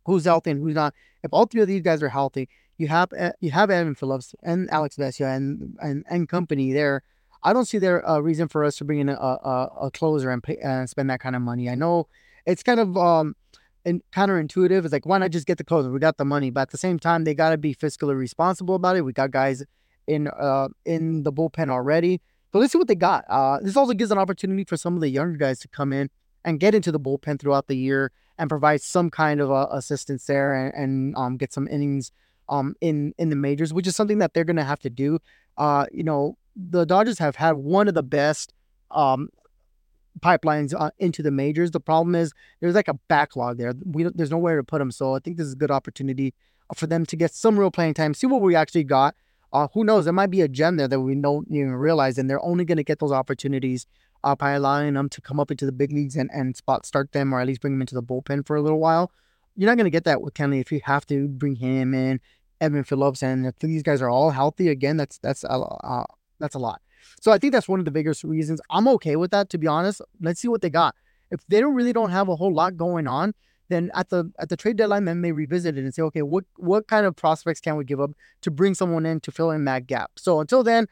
who's 0.07 0.25
healthy 0.25 0.51
and 0.51 0.63
who's 0.63 0.75
not, 0.75 0.95
if 1.23 1.33
all 1.33 1.47
three 1.47 1.63
of 1.63 1.69
these 1.69 1.83
guys 1.83 2.03
are 2.03 2.09
healthy, 2.09 2.49
you 2.79 2.89
have 2.89 3.11
you 3.41 3.51
have 3.51 3.71
Evan 3.71 3.95
Phillips 3.95 4.35
and 4.43 4.71
Alex 4.71 4.97
Vesia 4.97 5.37
and 5.37 5.77
and, 5.81 6.05
and 6.09 6.29
company 6.29 6.73
there. 6.73 7.03
I 7.43 7.53
don't 7.53 7.65
see 7.65 7.79
there 7.79 8.01
a 8.07 8.21
reason 8.21 8.49
for 8.49 8.65
us 8.65 8.77
to 8.77 8.85
bring 8.85 8.99
in 8.99 9.09
a, 9.09 9.15
a, 9.15 9.71
a 9.83 9.91
closer 9.91 10.31
and 10.31 10.43
pay, 10.43 10.57
spend 10.87 11.11
that 11.11 11.21
kind 11.21 11.37
of 11.37 11.43
money. 11.43 11.69
I 11.69 11.75
know 11.75 12.09
it's 12.47 12.63
kind 12.63 12.81
of 12.81 12.97
um 12.97 13.37
and 13.85 14.03
counterintuitive. 14.13 14.85
It's 14.85 14.93
like 14.93 15.07
why 15.07 15.19
not 15.19 15.31
just 15.31 15.47
get 15.47 15.59
the 15.59 15.65
closer? 15.65 15.91
We 15.91 16.01
got 16.01 16.19
the 16.19 16.25
money, 16.25 16.51
but 16.51 16.63
at 16.63 16.71
the 16.71 16.79
same 16.79 16.99
time, 16.99 17.25
they 17.25 17.35
got 17.35 17.51
to 17.51 17.59
be 17.59 17.75
fiscally 17.75 18.17
responsible 18.17 18.75
about 18.75 18.97
it. 18.97 19.03
We 19.03 19.13
got 19.13 19.31
guys 19.31 19.65
in 20.07 20.29
uh 20.29 20.69
in 20.85 21.23
the 21.23 21.33
bullpen 21.33 21.71
already. 21.71 22.21
So 22.53 22.59
let's 22.59 22.73
see 22.73 22.79
what 22.79 22.89
they 22.89 22.97
got. 22.97 23.25
Uh, 23.29 23.59
this 23.63 23.77
also 23.77 23.93
gives 23.93 24.11
an 24.11 24.19
opportunity 24.19 24.65
for 24.65 24.77
some 24.77 24.95
of 24.95 25.01
the 25.01 25.09
younger 25.09 25.37
guys 25.37 25.61
to 25.61 25.69
come 25.69 25.93
in 25.93 26.11
and 26.45 26.59
get 26.59 26.75
into 26.75 26.91
the 26.91 26.99
bullpen 26.99 27.39
throughout 27.39 27.69
the 27.69 27.77
year 27.77 28.11
and 28.39 28.49
provide 28.49 28.81
some 28.81 29.09
kind 29.11 29.41
of 29.41 29.53
uh, 29.53 29.69
assistance 29.71 30.27
there 30.27 30.55
and, 30.55 30.75
and 30.75 31.17
um, 31.17 31.37
get 31.37 31.53
some 31.53 31.69
innings 31.69 32.11
um, 32.49 32.75
in 32.81 33.15
in 33.19 33.29
the 33.31 33.37
majors, 33.37 33.73
which 33.73 33.87
is 33.87 33.95
something 33.95 34.19
that 34.19 34.35
they're 34.35 34.45
to 34.45 34.65
have 34.65 34.81
to 34.81 34.91
do. 34.91 35.21
Uh, 35.57 35.87
you 35.93 36.03
know, 36.03 36.37
the 36.57 36.85
Dodgers 36.85 37.19
have 37.19 37.37
had 37.37 37.57
one 37.57 37.89
of 37.89 37.95
the 37.95 38.03
best 38.03 38.53
um, 38.91 39.29
pipelines 40.21 40.75
uh, 40.79 40.91
into 40.99 41.23
the 41.23 41.31
majors. 41.31 41.71
The 41.71 41.81
problem 41.81 42.15
is 42.15 42.33
there's 42.61 42.75
like 42.75 42.89
a 42.89 42.99
backlog 43.09 43.59
there. 43.59 43.73
We 43.85 44.05
there's 44.15 44.31
nowhere 44.31 44.57
to 44.57 44.65
put 44.65 44.79
them. 44.79 44.91
So 44.91 45.15
I 45.15 45.21
think 45.21 45.37
this 45.37 45.47
is 45.47 45.55
a 45.55 45.57
good 45.57 45.71
opportunity 45.71 46.35
for 46.75 46.87
them 46.87 47.07
to 47.07 47.17
get 47.17 47.33
some 47.33 47.59
real 47.59 47.71
playing 47.71 47.95
time, 47.95 48.15
see 48.15 48.27
what 48.27 48.43
we 48.43 48.55
actually 48.55 48.85
got. 48.85 49.15
Uh, 49.53 49.67
who 49.75 49.83
knows? 49.83 50.05
There 50.05 50.13
might 50.13 50.31
be 50.31 50.43
a 50.43 50.49
gem 50.49 50.77
there 50.77 50.87
that 50.87 51.01
we 51.01 51.15
don't 51.17 51.49
even 51.51 51.73
realize, 51.73 52.19
and 52.19 52.31
they're 52.31 52.45
only 52.45 52.65
going 52.65 52.77
to 52.77 52.85
get 52.85 53.01
those 53.01 53.11
opportunities 53.11 53.87
uh, 54.23 54.37
by 54.37 54.53
allowing 54.53 54.95
them 54.95 55.09
to 55.09 55.21
come 55.21 55.41
up 55.41 55.51
into 55.51 55.67
the 55.67 55.73
big 55.73 55.93
leagues 55.93 56.15
and, 56.15 56.31
and 56.33 56.57
spot 56.57 56.87
start 56.87 57.11
them, 57.13 57.33
or 57.33 57.41
at 57.41 57.47
least 57.49 57.61
bring 57.61 57.75
them 57.75 57.81
into 57.81 57.95
the 57.95 58.03
bullpen 58.03 58.47
for 58.47 58.55
a 58.55 58.63
little 58.63 58.79
while. 58.79 59.11
You're 59.57 59.69
not 59.69 59.77
going 59.77 59.87
to 59.87 59.91
get 59.91 60.05
that 60.05 60.23
with 60.23 60.35
Kenley 60.35 60.61
if 60.61 60.71
you 60.71 60.81
have 60.85 61.05
to 61.07 61.27
bring 61.27 61.57
him 61.57 61.95
in, 61.95 62.21
Evan 62.61 62.85
Phillips, 62.85 63.23
and 63.23 63.47
if 63.47 63.59
these 63.59 63.83
guys 63.83 64.01
are 64.01 64.11
all 64.11 64.31
healthy 64.31 64.69
again, 64.69 64.97
that's 64.97 65.19
that's 65.19 65.43
a 65.43 65.51
uh, 65.51 66.05
that's 66.41 66.55
a 66.55 66.59
lot. 66.59 66.81
So 67.21 67.33
I 67.33 67.39
think 67.39 67.53
that's 67.53 67.69
one 67.69 67.79
of 67.79 67.85
the 67.85 67.91
biggest 67.91 68.25
reasons. 68.25 68.61
I'm 68.71 68.89
okay 68.89 69.17
with 69.17 69.31
that, 69.31 69.51
to 69.51 69.59
be 69.59 69.67
honest. 69.67 70.01
Let's 70.21 70.41
see 70.41 70.49
what 70.49 70.63
they 70.63 70.71
got. 70.71 70.95
If 71.31 71.41
they 71.49 71.61
don't 71.61 71.75
really 71.75 71.93
don't 71.93 72.11
have 72.11 72.29
a 72.29 72.37
whole 72.37 72.53
lot 72.53 72.77
going 72.77 73.07
on, 73.07 73.35
then 73.69 73.91
at 73.95 74.09
the 74.11 74.31
at 74.39 74.49
the 74.49 74.57
trade 74.57 74.77
deadline, 74.77 75.05
then 75.05 75.23
they 75.23 75.33
revisit 75.33 75.79
it 75.79 75.85
and 75.85 75.95
say, 75.95 76.03
okay, 76.03 76.23
what 76.23 76.45
what 76.57 76.89
kind 76.89 77.07
of 77.07 77.15
prospects 77.15 77.61
can 77.61 77.77
we 77.77 77.85
give 77.85 78.01
up 78.01 78.11
to 78.43 78.51
bring 78.51 78.75
someone 78.75 79.07
in 79.07 79.21
to 79.21 79.31
fill 79.31 79.53
in 79.53 79.65
that 79.67 79.87
gap? 79.87 80.11
So 80.17 80.41
until 80.41 80.63
then, 80.63 80.89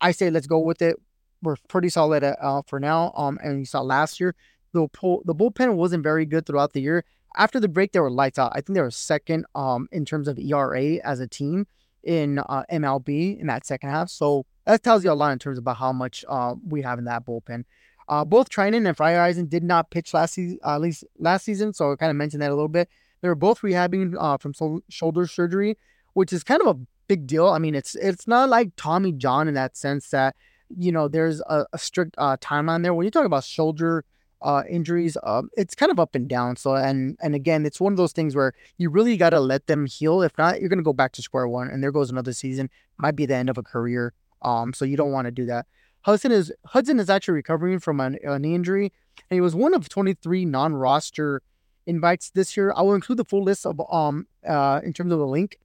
I 0.00 0.12
say 0.12 0.30
let's 0.30 0.46
go 0.46 0.58
with 0.58 0.80
it. 0.80 0.96
We're 1.42 1.56
pretty 1.68 1.90
solid 1.90 2.22
at, 2.24 2.38
uh, 2.40 2.62
for 2.66 2.80
now. 2.80 3.12
Um, 3.16 3.38
and 3.42 3.58
you 3.58 3.64
saw 3.66 3.82
last 3.82 4.18
year 4.20 4.34
the 4.72 4.88
pull, 4.88 5.22
the 5.26 5.34
bullpen 5.34 5.74
wasn't 5.74 6.02
very 6.02 6.24
good 6.24 6.46
throughout 6.46 6.72
the 6.72 6.80
year. 6.80 7.04
After 7.36 7.60
the 7.60 7.68
break, 7.68 7.92
they 7.92 8.00
were 8.00 8.10
lights 8.10 8.38
out. 8.38 8.52
I 8.54 8.60
think 8.60 8.74
they 8.74 8.82
were 8.82 8.90
second 8.90 9.44
um 9.54 9.88
in 9.92 10.04
terms 10.04 10.26
of 10.26 10.38
ERA 10.38 10.96
as 11.04 11.20
a 11.20 11.28
team 11.28 11.66
in 12.02 12.38
uh, 12.38 12.64
MLB 12.72 13.38
in 13.38 13.46
that 13.46 13.66
second 13.66 13.90
half. 13.90 14.08
So 14.08 14.46
that 14.64 14.82
tells 14.82 15.04
you 15.04 15.10
a 15.10 15.14
lot 15.14 15.32
in 15.32 15.38
terms 15.38 15.58
about 15.58 15.76
how 15.76 15.92
much 15.92 16.24
uh, 16.28 16.54
we 16.66 16.82
have 16.82 16.98
in 16.98 17.04
that 17.06 17.26
bullpen. 17.26 17.64
Uh, 18.08 18.24
both 18.24 18.50
Treinen 18.50 18.86
and 18.86 18.96
Feyereisen 18.96 19.48
did 19.48 19.62
not 19.62 19.90
pitch 19.90 20.12
last 20.12 20.34
season, 20.34 20.58
uh, 20.64 20.74
at 20.74 20.80
least 20.80 21.04
last 21.18 21.44
season, 21.44 21.72
so 21.72 21.92
I 21.92 21.96
kind 21.96 22.10
of 22.10 22.16
mentioned 22.16 22.42
that 22.42 22.50
a 22.50 22.54
little 22.54 22.68
bit. 22.68 22.88
They 23.20 23.28
were 23.28 23.34
both 23.34 23.60
rehabbing 23.60 24.16
uh, 24.18 24.36
from 24.38 24.52
so- 24.54 24.82
shoulder 24.88 25.26
surgery, 25.26 25.78
which 26.14 26.32
is 26.32 26.42
kind 26.42 26.60
of 26.60 26.66
a 26.66 26.80
big 27.06 27.26
deal. 27.26 27.48
I 27.48 27.58
mean, 27.58 27.74
it's 27.74 27.94
it's 27.94 28.26
not 28.26 28.48
like 28.48 28.72
Tommy 28.76 29.12
John 29.12 29.48
in 29.48 29.54
that 29.54 29.76
sense 29.76 30.10
that 30.10 30.34
you 30.76 30.92
know 30.92 31.08
there's 31.08 31.40
a, 31.42 31.64
a 31.72 31.78
strict 31.78 32.14
uh, 32.18 32.36
timeline 32.38 32.82
there. 32.82 32.94
When 32.94 33.04
you 33.04 33.10
talk 33.10 33.26
about 33.26 33.44
shoulder 33.44 34.04
uh, 34.42 34.64
injuries, 34.68 35.16
um, 35.22 35.50
it's 35.56 35.74
kind 35.74 35.92
of 35.92 36.00
up 36.00 36.14
and 36.14 36.28
down. 36.28 36.56
So 36.56 36.74
and 36.74 37.16
and 37.22 37.34
again, 37.34 37.64
it's 37.64 37.80
one 37.80 37.92
of 37.92 37.96
those 37.96 38.12
things 38.12 38.34
where 38.34 38.52
you 38.78 38.90
really 38.90 39.16
got 39.16 39.30
to 39.30 39.40
let 39.40 39.68
them 39.68 39.86
heal. 39.86 40.22
If 40.22 40.36
not, 40.36 40.60
you're 40.60 40.68
gonna 40.68 40.82
go 40.82 40.92
back 40.92 41.12
to 41.12 41.22
square 41.22 41.46
one, 41.46 41.68
and 41.68 41.82
there 41.82 41.92
goes 41.92 42.10
another 42.10 42.32
season. 42.32 42.68
Might 42.98 43.16
be 43.16 43.26
the 43.26 43.36
end 43.36 43.48
of 43.48 43.58
a 43.58 43.62
career. 43.62 44.12
Um, 44.42 44.72
so 44.72 44.84
you 44.84 44.96
don't 44.96 45.12
want 45.12 45.26
to 45.26 45.30
do 45.30 45.46
that. 45.46 45.66
Hudson 46.02 46.32
is 46.32 46.52
Hudson 46.66 46.98
is 46.98 47.08
actually 47.08 47.34
recovering 47.34 47.78
from 47.78 48.00
an, 48.00 48.18
an 48.24 48.44
injury, 48.44 48.92
and 49.30 49.36
he 49.36 49.40
was 49.40 49.54
one 49.54 49.74
of 49.74 49.88
23 49.88 50.44
non-roster 50.44 51.42
invites 51.86 52.30
this 52.30 52.56
year. 52.56 52.72
I 52.76 52.82
will 52.82 52.94
include 52.94 53.18
the 53.18 53.24
full 53.24 53.42
list 53.42 53.66
of 53.66 53.80
um 53.90 54.26
uh 54.46 54.80
in 54.84 54.92
terms 54.92 55.12
of 55.12 55.18
the 55.18 55.26
link 55.26 55.58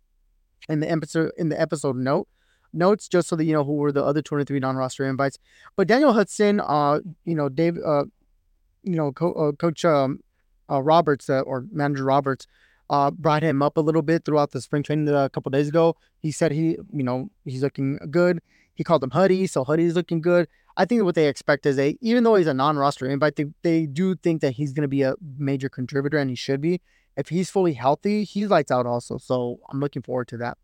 in 0.70 0.80
the 0.80 0.92
episode 0.92 1.32
in 1.38 1.50
the 1.50 1.60
episode 1.60 1.96
note 1.96 2.28
notes 2.74 3.08
just 3.08 3.28
so 3.28 3.36
that 3.36 3.46
you 3.46 3.54
know 3.54 3.64
who 3.64 3.76
were 3.76 3.92
the 3.92 4.04
other 4.04 4.22
23 4.22 4.60
non-roster 4.60 5.06
invites. 5.06 5.40
But 5.76 5.88
Daniel 5.88 6.14
Hudson, 6.14 6.60
uh, 6.60 7.00
you 7.26 7.36
know 7.36 7.50
Dave, 7.50 7.78
uh, 7.84 8.06
you 8.84 8.96
know 8.96 9.12
Co- 9.12 9.34
uh, 9.34 9.52
Coach 9.54 9.84
um, 9.86 10.22
uh, 10.70 10.82
Roberts 10.82 11.30
uh, 11.30 11.42
or 11.42 11.66
Manager 11.72 12.06
Roberts. 12.06 12.48
Uh, 12.90 13.12
brought 13.12 13.44
him 13.44 13.62
up 13.62 13.76
a 13.76 13.82
little 13.82 14.02
bit 14.02 14.24
throughout 14.24 14.52
the 14.52 14.62
spring 14.62 14.82
training 14.82 15.10
a 15.10 15.30
couple 15.30 15.50
days 15.50 15.68
ago. 15.68 15.98
He 16.22 16.32
said 16.32 16.54
he, 16.54 16.78
you 16.94 17.04
know, 17.04 17.30
he's 17.44 17.62
looking 17.62 18.00
good. 18.10 18.40
He 18.78 18.84
called 18.84 19.04
him 19.04 19.10
Huddy, 19.10 19.48
so 19.48 19.64
Huddy's 19.64 19.96
looking 19.96 20.22
good. 20.22 20.48
I 20.78 20.86
think 20.86 21.04
what 21.04 21.16
they 21.16 21.28
expect 21.28 21.66
is 21.66 21.76
they, 21.76 21.98
even 22.00 22.24
though 22.24 22.36
he's 22.36 22.46
a 22.46 22.54
non-roster 22.54 23.10
invite, 23.10 23.36
they, 23.36 23.46
they 23.64 23.88
do 23.88 24.16
think 24.16 24.42
that 24.42 24.52
he's 24.52 24.72
going 24.72 24.84
to 24.84 24.88
be 24.88 25.02
a 25.02 25.16
major 25.38 25.68
contributor, 25.68 26.20
and 26.20 26.30
he 26.30 26.36
should 26.36 26.62
be. 26.62 26.80
If 27.18 27.30
he's 27.30 27.50
fully 27.50 27.74
healthy, 27.74 28.24
he 28.24 28.46
lights 28.46 28.70
out 28.70 28.86
also. 28.86 29.18
So 29.18 29.60
I'm 29.72 29.80
looking 29.80 30.04
forward 30.04 30.28
to 30.28 30.38
that. 30.38 30.60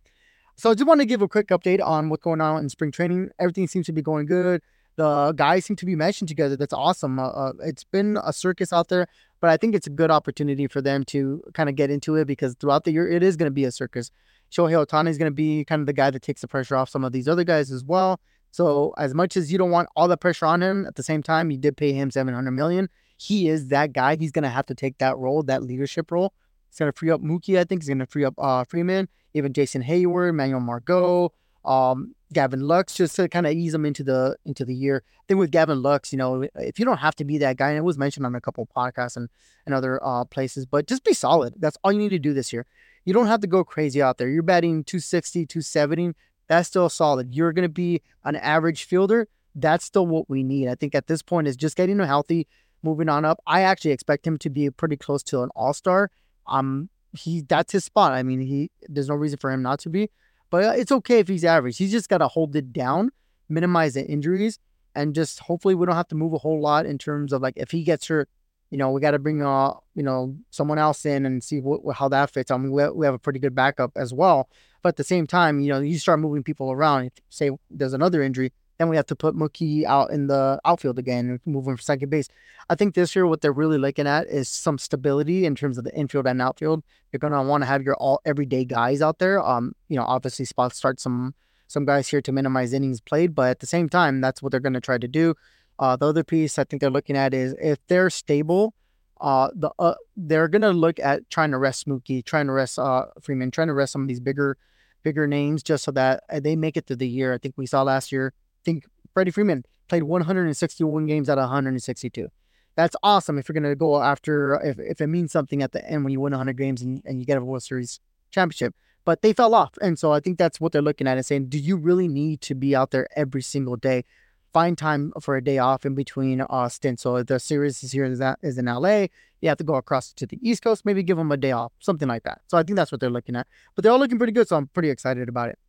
So 0.55 0.69
I 0.69 0.75
just 0.75 0.85
want 0.85 1.01
to 1.01 1.07
give 1.07 1.23
a 1.23 1.27
quick 1.27 1.47
update 1.47 1.83
on 1.83 2.09
what's 2.09 2.21
going 2.21 2.39
on 2.39 2.61
in 2.61 2.69
spring 2.69 2.91
training. 2.91 3.31
Everything 3.39 3.67
seems 3.67 3.87
to 3.87 3.91
be 3.91 4.03
going 4.03 4.27
good. 4.27 4.61
The 4.95 5.33
guys 5.35 5.65
seem 5.65 5.75
to 5.77 5.85
be 5.87 5.95
meshing 5.95 6.27
together. 6.27 6.55
That's 6.55 6.73
awesome. 6.73 7.17
Uh, 7.17 7.29
uh, 7.29 7.53
it's 7.61 7.83
been 7.83 8.19
a 8.23 8.31
circus 8.31 8.71
out 8.71 8.89
there, 8.89 9.07
but 9.41 9.49
I 9.49 9.57
think 9.57 9.73
it's 9.73 9.87
a 9.87 9.89
good 9.89 10.11
opportunity 10.11 10.67
for 10.67 10.81
them 10.81 11.03
to 11.05 11.41
kind 11.55 11.69
of 11.69 11.75
get 11.75 11.89
into 11.89 12.15
it 12.15 12.25
because 12.25 12.53
throughout 12.59 12.83
the 12.83 12.91
year, 12.91 13.09
it 13.09 13.23
is 13.23 13.35
going 13.35 13.47
to 13.47 13.51
be 13.51 13.65
a 13.65 13.71
circus. 13.71 14.11
Shohei 14.53 14.85
Ohtani 14.85 15.09
is 15.09 15.17
going 15.17 15.31
to 15.31 15.35
be 15.35 15.65
kind 15.65 15.79
of 15.79 15.87
the 15.87 15.93
guy 15.93 16.11
that 16.11 16.21
takes 16.21 16.41
the 16.41 16.47
pressure 16.47 16.75
off 16.75 16.89
some 16.89 17.03
of 17.03 17.11
these 17.11 17.27
other 17.27 17.43
guys 17.43 17.71
as 17.71 17.83
well. 17.83 18.19
So 18.51 18.93
as 18.99 19.15
much 19.15 19.35
as 19.35 19.51
you 19.51 19.57
don't 19.57 19.71
want 19.71 19.89
all 19.95 20.07
the 20.07 20.15
pressure 20.15 20.45
on 20.45 20.61
him, 20.61 20.85
at 20.85 20.95
the 20.95 21.01
same 21.01 21.23
time, 21.23 21.49
you 21.49 21.57
did 21.57 21.75
pay 21.75 21.91
him 21.91 22.11
700 22.11 22.51
million. 22.51 22.87
He 23.17 23.47
is 23.47 23.69
that 23.69 23.93
guy. 23.93 24.15
He's 24.15 24.31
going 24.31 24.43
to 24.43 24.49
have 24.49 24.67
to 24.67 24.75
take 24.75 24.99
that 24.99 25.17
role, 25.17 25.41
that 25.43 25.63
leadership 25.63 26.11
role. 26.11 26.33
It's 26.69 26.77
going 26.77 26.91
to 26.91 26.97
free 26.97 27.09
up 27.09 27.21
Mookie, 27.21 27.57
I 27.57 27.63
think. 27.63 27.81
He's 27.81 27.89
going 27.89 27.99
to 27.99 28.05
free 28.05 28.25
up 28.25 28.35
uh, 28.37 28.63
Freeman, 28.63 29.09
even 29.33 29.53
Jason 29.53 29.81
Heyward, 29.81 30.35
Manuel 30.35 30.59
Margot, 30.59 31.33
um, 31.65 32.13
Gavin 32.33 32.61
Lux, 32.61 32.95
just 32.95 33.15
to 33.15 33.29
kind 33.29 33.45
of 33.45 33.53
ease 33.53 33.71
them 33.71 33.85
into 33.85 34.03
the 34.03 34.35
into 34.45 34.65
the 34.65 34.75
year. 34.75 35.03
I 35.05 35.23
think 35.27 35.39
with 35.39 35.51
Gavin 35.51 35.81
Lux, 35.81 36.11
you 36.11 36.17
know, 36.17 36.45
if 36.55 36.79
you 36.79 36.85
don't 36.85 36.97
have 36.97 37.15
to 37.15 37.25
be 37.25 37.37
that 37.39 37.57
guy, 37.57 37.69
and 37.69 37.77
it 37.77 37.83
was 37.83 37.97
mentioned 37.97 38.25
on 38.25 38.35
a 38.35 38.41
couple 38.41 38.67
podcasts 38.75 39.15
and, 39.15 39.29
and 39.65 39.73
other 39.73 40.03
uh, 40.03 40.25
places, 40.25 40.65
but 40.65 40.87
just 40.87 41.03
be 41.03 41.13
solid. 41.13 41.53
That's 41.57 41.77
all 41.83 41.91
you 41.91 41.99
need 41.99 42.09
to 42.09 42.19
do 42.19 42.33
this 42.33 42.51
year. 42.51 42.65
You 43.05 43.13
don't 43.13 43.27
have 43.27 43.41
to 43.41 43.47
go 43.47 43.63
crazy 43.63 44.01
out 44.01 44.17
there. 44.17 44.29
You're 44.29 44.43
batting 44.43 44.83
260, 44.83 45.45
270. 45.45 46.13
That's 46.47 46.67
still 46.67 46.89
solid. 46.89 47.33
You're 47.33 47.53
going 47.53 47.63
to 47.63 47.69
be 47.69 48.01
an 48.23 48.35
average 48.35 48.83
fielder. 48.83 49.27
that's 49.55 49.85
still 49.85 50.07
what 50.07 50.29
we 50.29 50.43
need. 50.43 50.67
I 50.67 50.75
think 50.75 50.95
at 50.95 51.07
this 51.07 51.21
point 51.21 51.47
is 51.47 51.55
just 51.55 51.75
getting 51.75 51.99
him 51.99 52.05
healthy, 52.05 52.47
moving 52.81 53.09
on 53.09 53.23
up. 53.23 53.39
I 53.45 53.61
actually 53.61 53.91
expect 53.91 54.25
him 54.25 54.37
to 54.39 54.49
be 54.49 54.69
pretty 54.69 54.97
close 54.97 55.23
to 55.23 55.43
an 55.43 55.49
all 55.55 55.73
star. 55.73 56.09
Um, 56.47 56.89
he 57.13 57.41
that's 57.41 57.71
his 57.71 57.85
spot. 57.85 58.13
I 58.13 58.23
mean, 58.23 58.41
he 58.41 58.71
there's 58.89 59.09
no 59.09 59.15
reason 59.15 59.37
for 59.37 59.51
him 59.51 59.61
not 59.61 59.79
to 59.79 59.89
be, 59.89 60.09
but 60.53 60.63
uh, 60.63 60.73
it's 60.73 60.91
okay 60.91 61.17
if 61.17 61.27
he's 61.27 61.43
average. 61.43 61.79
He's 61.79 61.91
just 61.91 62.09
got 62.09 62.19
to 62.19 62.27
hold 62.27 62.55
it 62.55 62.71
down, 62.71 63.09
minimize 63.49 63.95
the 63.95 64.05
injuries, 64.05 64.59
and 64.93 65.15
just 65.15 65.39
hopefully 65.39 65.73
we 65.73 65.87
don't 65.87 65.95
have 65.95 66.09
to 66.09 66.15
move 66.15 66.31
a 66.33 66.37
whole 66.37 66.61
lot 66.61 66.85
in 66.85 66.99
terms 66.99 67.33
of 67.33 67.41
like 67.41 67.55
if 67.57 67.71
he 67.71 67.83
gets 67.83 68.07
hurt, 68.07 68.29
you 68.69 68.77
know, 68.77 68.91
we 68.91 69.01
got 69.01 69.11
to 69.11 69.19
bring 69.19 69.41
uh 69.41 69.73
you 69.95 70.03
know 70.03 70.35
someone 70.51 70.77
else 70.77 71.07
in 71.07 71.25
and 71.25 71.43
see 71.43 71.59
what, 71.59 71.95
how 71.95 72.07
that 72.09 72.29
fits. 72.29 72.51
I 72.51 72.57
mean, 72.57 72.71
we, 72.71 72.87
we 72.89 73.03
have 73.03 73.15
a 73.15 73.19
pretty 73.19 73.39
good 73.39 73.55
backup 73.55 73.93
as 73.95 74.13
well, 74.13 74.47
but 74.83 74.89
at 74.89 74.97
the 74.97 75.03
same 75.03 75.25
time, 75.25 75.59
you 75.59 75.69
know, 75.69 75.79
you 75.79 75.97
start 75.97 76.19
moving 76.19 76.43
people 76.43 76.71
around. 76.71 77.09
Say 77.29 77.49
there's 77.71 77.93
another 77.93 78.21
injury, 78.21 78.53
then 78.83 78.89
we 78.89 78.97
have 78.97 79.05
to 79.05 79.15
put 79.15 79.33
Mookie 79.33 79.85
out 79.85 80.11
in 80.11 80.27
the 80.27 80.59
outfield 80.65 80.99
again 80.99 81.29
and 81.29 81.39
move 81.45 81.65
him 81.65 81.77
for 81.77 81.81
second 81.81 82.09
base. 82.09 82.27
I 82.69 82.75
think 82.75 82.95
this 82.95 83.15
year 83.15 83.25
what 83.25 83.39
they're 83.39 83.53
really 83.53 83.77
looking 83.77 84.07
at 84.07 84.27
is 84.27 84.49
some 84.49 84.77
stability 84.77 85.45
in 85.45 85.55
terms 85.55 85.77
of 85.77 85.85
the 85.85 85.95
infield 85.95 86.27
and 86.27 86.41
outfield. 86.41 86.83
You're 87.11 87.19
gonna 87.19 87.41
want 87.43 87.61
to 87.61 87.65
have 87.65 87.81
your 87.81 87.95
all 87.95 88.19
everyday 88.25 88.65
guys 88.65 89.01
out 89.01 89.19
there. 89.19 89.41
Um, 89.41 89.73
you 89.87 89.95
know, 89.95 90.03
obviously 90.03 90.43
spots 90.43 90.75
start 90.75 90.99
some 90.99 91.33
some 91.67 91.85
guys 91.85 92.09
here 92.09 92.21
to 92.21 92.31
minimize 92.33 92.73
innings 92.73 92.99
played, 92.99 93.33
but 93.33 93.51
at 93.51 93.59
the 93.59 93.65
same 93.65 93.87
time, 93.87 94.19
that's 94.19 94.41
what 94.41 94.51
they're 94.51 94.59
gonna 94.59 94.81
try 94.81 94.97
to 94.97 95.07
do. 95.07 95.33
Uh, 95.79 95.95
the 95.95 96.07
other 96.07 96.25
piece 96.25 96.59
I 96.59 96.65
think 96.65 96.81
they're 96.81 96.89
looking 96.89 97.15
at 97.15 97.33
is 97.33 97.55
if 97.61 97.79
they're 97.87 98.09
stable, 98.09 98.73
uh, 99.21 99.49
the 99.55 99.71
uh, 99.79 99.95
they're 100.17 100.49
gonna 100.49 100.73
look 100.73 100.99
at 100.99 101.29
trying 101.29 101.51
to 101.51 101.57
rest 101.57 101.87
Mookie, 101.87 102.23
trying 102.25 102.47
to 102.47 102.53
rest 102.53 102.77
uh 102.77 103.05
Freeman, 103.21 103.49
trying 103.49 103.67
to 103.67 103.73
rest 103.73 103.93
some 103.93 104.01
of 104.01 104.09
these 104.09 104.19
bigger 104.19 104.57
bigger 105.03 105.25
names 105.25 105.63
just 105.63 105.85
so 105.85 105.91
that 105.91 106.23
uh, 106.29 106.41
they 106.41 106.57
make 106.57 106.75
it 106.75 106.85
through 106.85 106.97
the 106.97 107.07
year. 107.07 107.33
I 107.33 107.37
think 107.37 107.55
we 107.57 107.65
saw 107.65 107.83
last 107.83 108.11
year 108.11 108.33
think 108.63 108.85
Freddie 109.13 109.31
Freeman 109.31 109.63
played 109.87 110.03
161 110.03 111.05
games 111.05 111.29
out 111.29 111.37
of 111.37 111.43
162. 111.43 112.27
That's 112.75 112.95
awesome 113.03 113.37
if 113.37 113.47
you're 113.47 113.53
going 113.53 113.71
to 113.71 113.75
go 113.75 114.01
after, 114.01 114.55
if, 114.63 114.79
if 114.79 115.01
it 115.01 115.07
means 115.07 115.31
something 115.31 115.61
at 115.61 115.71
the 115.71 115.87
end 115.87 116.03
when 116.03 116.11
you 116.11 116.19
win 116.19 116.31
100 116.31 116.57
games 116.57 116.81
and, 116.81 117.01
and 117.05 117.19
you 117.19 117.25
get 117.25 117.37
a 117.37 117.43
World 117.43 117.63
Series 117.63 117.99
championship. 118.31 118.73
But 119.05 119.21
they 119.21 119.33
fell 119.33 119.53
off. 119.53 119.73
And 119.81 119.99
so 119.99 120.11
I 120.11 120.19
think 120.19 120.37
that's 120.37 120.59
what 120.59 120.71
they're 120.71 120.81
looking 120.81 121.07
at 121.07 121.17
and 121.17 121.25
saying, 121.25 121.49
do 121.49 121.59
you 121.59 121.75
really 121.75 122.07
need 122.07 122.41
to 122.41 122.55
be 122.55 122.75
out 122.75 122.91
there 122.91 123.07
every 123.15 123.41
single 123.41 123.75
day? 123.75 124.05
Find 124.53 124.77
time 124.77 125.11
for 125.19 125.35
a 125.35 125.43
day 125.43 125.57
off 125.57 125.85
in 125.85 125.93
between 125.93 126.41
uh, 126.41 126.69
stints. 126.69 127.03
So 127.03 127.21
the 127.21 127.39
series 127.39 127.83
is 127.83 127.91
here 127.91 128.05
is, 128.05 128.19
that, 128.19 128.39
is 128.41 128.57
in 128.57 128.65
LA. 128.65 129.07
You 129.41 129.49
have 129.49 129.57
to 129.57 129.63
go 129.63 129.75
across 129.75 130.13
to 130.13 130.25
the 130.25 130.39
East 130.41 130.63
Coast, 130.63 130.85
maybe 130.85 131.03
give 131.03 131.17
them 131.17 131.31
a 131.31 131.37
day 131.37 131.51
off, 131.51 131.73
something 131.79 132.07
like 132.07 132.23
that. 132.23 132.41
So 132.47 132.57
I 132.57 132.63
think 132.63 132.77
that's 132.77 132.91
what 132.91 133.01
they're 133.01 133.09
looking 133.09 133.35
at. 133.35 133.45
But 133.75 133.83
they're 133.83 133.91
all 133.91 133.99
looking 133.99 134.17
pretty 134.17 134.33
good. 134.33 134.47
So 134.47 134.55
I'm 134.55 134.67
pretty 134.67 134.89
excited 134.89 135.27
about 135.27 135.49
it. 135.49 135.59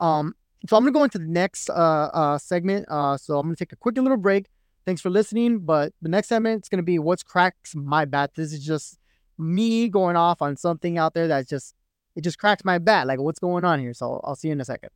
Um, 0.00 0.34
so 0.68 0.76
I'm 0.76 0.82
gonna 0.82 0.92
go 0.92 1.04
into 1.04 1.18
the 1.18 1.26
next 1.26 1.70
uh, 1.70 1.72
uh, 1.72 2.38
segment. 2.38 2.86
Uh, 2.88 3.16
so 3.16 3.38
I'm 3.38 3.46
gonna 3.46 3.56
take 3.56 3.72
a 3.72 3.76
quick 3.76 3.96
little 3.96 4.16
break. 4.16 4.46
Thanks 4.84 5.00
for 5.00 5.10
listening. 5.10 5.60
But 5.60 5.92
the 6.00 6.08
next 6.08 6.28
segment 6.28 6.64
is 6.64 6.68
gonna 6.68 6.82
be 6.82 6.98
what's 6.98 7.22
cracks 7.22 7.74
my 7.74 8.04
bat. 8.04 8.32
This 8.34 8.52
is 8.52 8.64
just 8.64 8.98
me 9.38 9.88
going 9.88 10.16
off 10.16 10.40
on 10.42 10.56
something 10.56 10.98
out 10.98 11.14
there 11.14 11.26
that's 11.28 11.48
just 11.48 11.74
it 12.14 12.22
just 12.22 12.38
cracks 12.38 12.64
my 12.64 12.78
bat. 12.78 13.06
Like 13.06 13.20
what's 13.20 13.38
going 13.38 13.64
on 13.64 13.80
here? 13.80 13.94
So 13.94 14.20
I'll 14.22 14.36
see 14.36 14.48
you 14.48 14.52
in 14.52 14.60
a 14.60 14.64
second. 14.64 14.90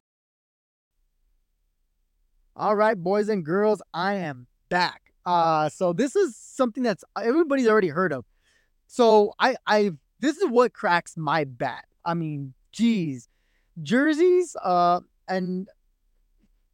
All 2.55 2.75
right, 2.75 2.97
boys 2.97 3.29
and 3.29 3.45
girls, 3.45 3.83
I 3.93 4.15
am 4.15 4.47
back. 4.71 5.03
Uh, 5.27 5.69
so 5.69 5.93
this 5.93 6.15
is 6.17 6.37
something 6.37 6.83
that's 6.83 7.05
everybody's 7.21 7.67
already 7.67 7.89
heard 7.89 8.13
of. 8.13 8.25
So 8.87 9.35
I 9.39 9.57
I 9.67 9.91
this 10.21 10.37
is 10.37 10.49
what 10.49 10.73
cracks 10.73 11.17
my 11.17 11.45
bat. 11.45 11.85
I 12.05 12.15
mean, 12.15 12.55
geez, 12.73 13.29
jerseys. 13.83 14.57
Uh, 14.63 15.01
and 15.29 15.69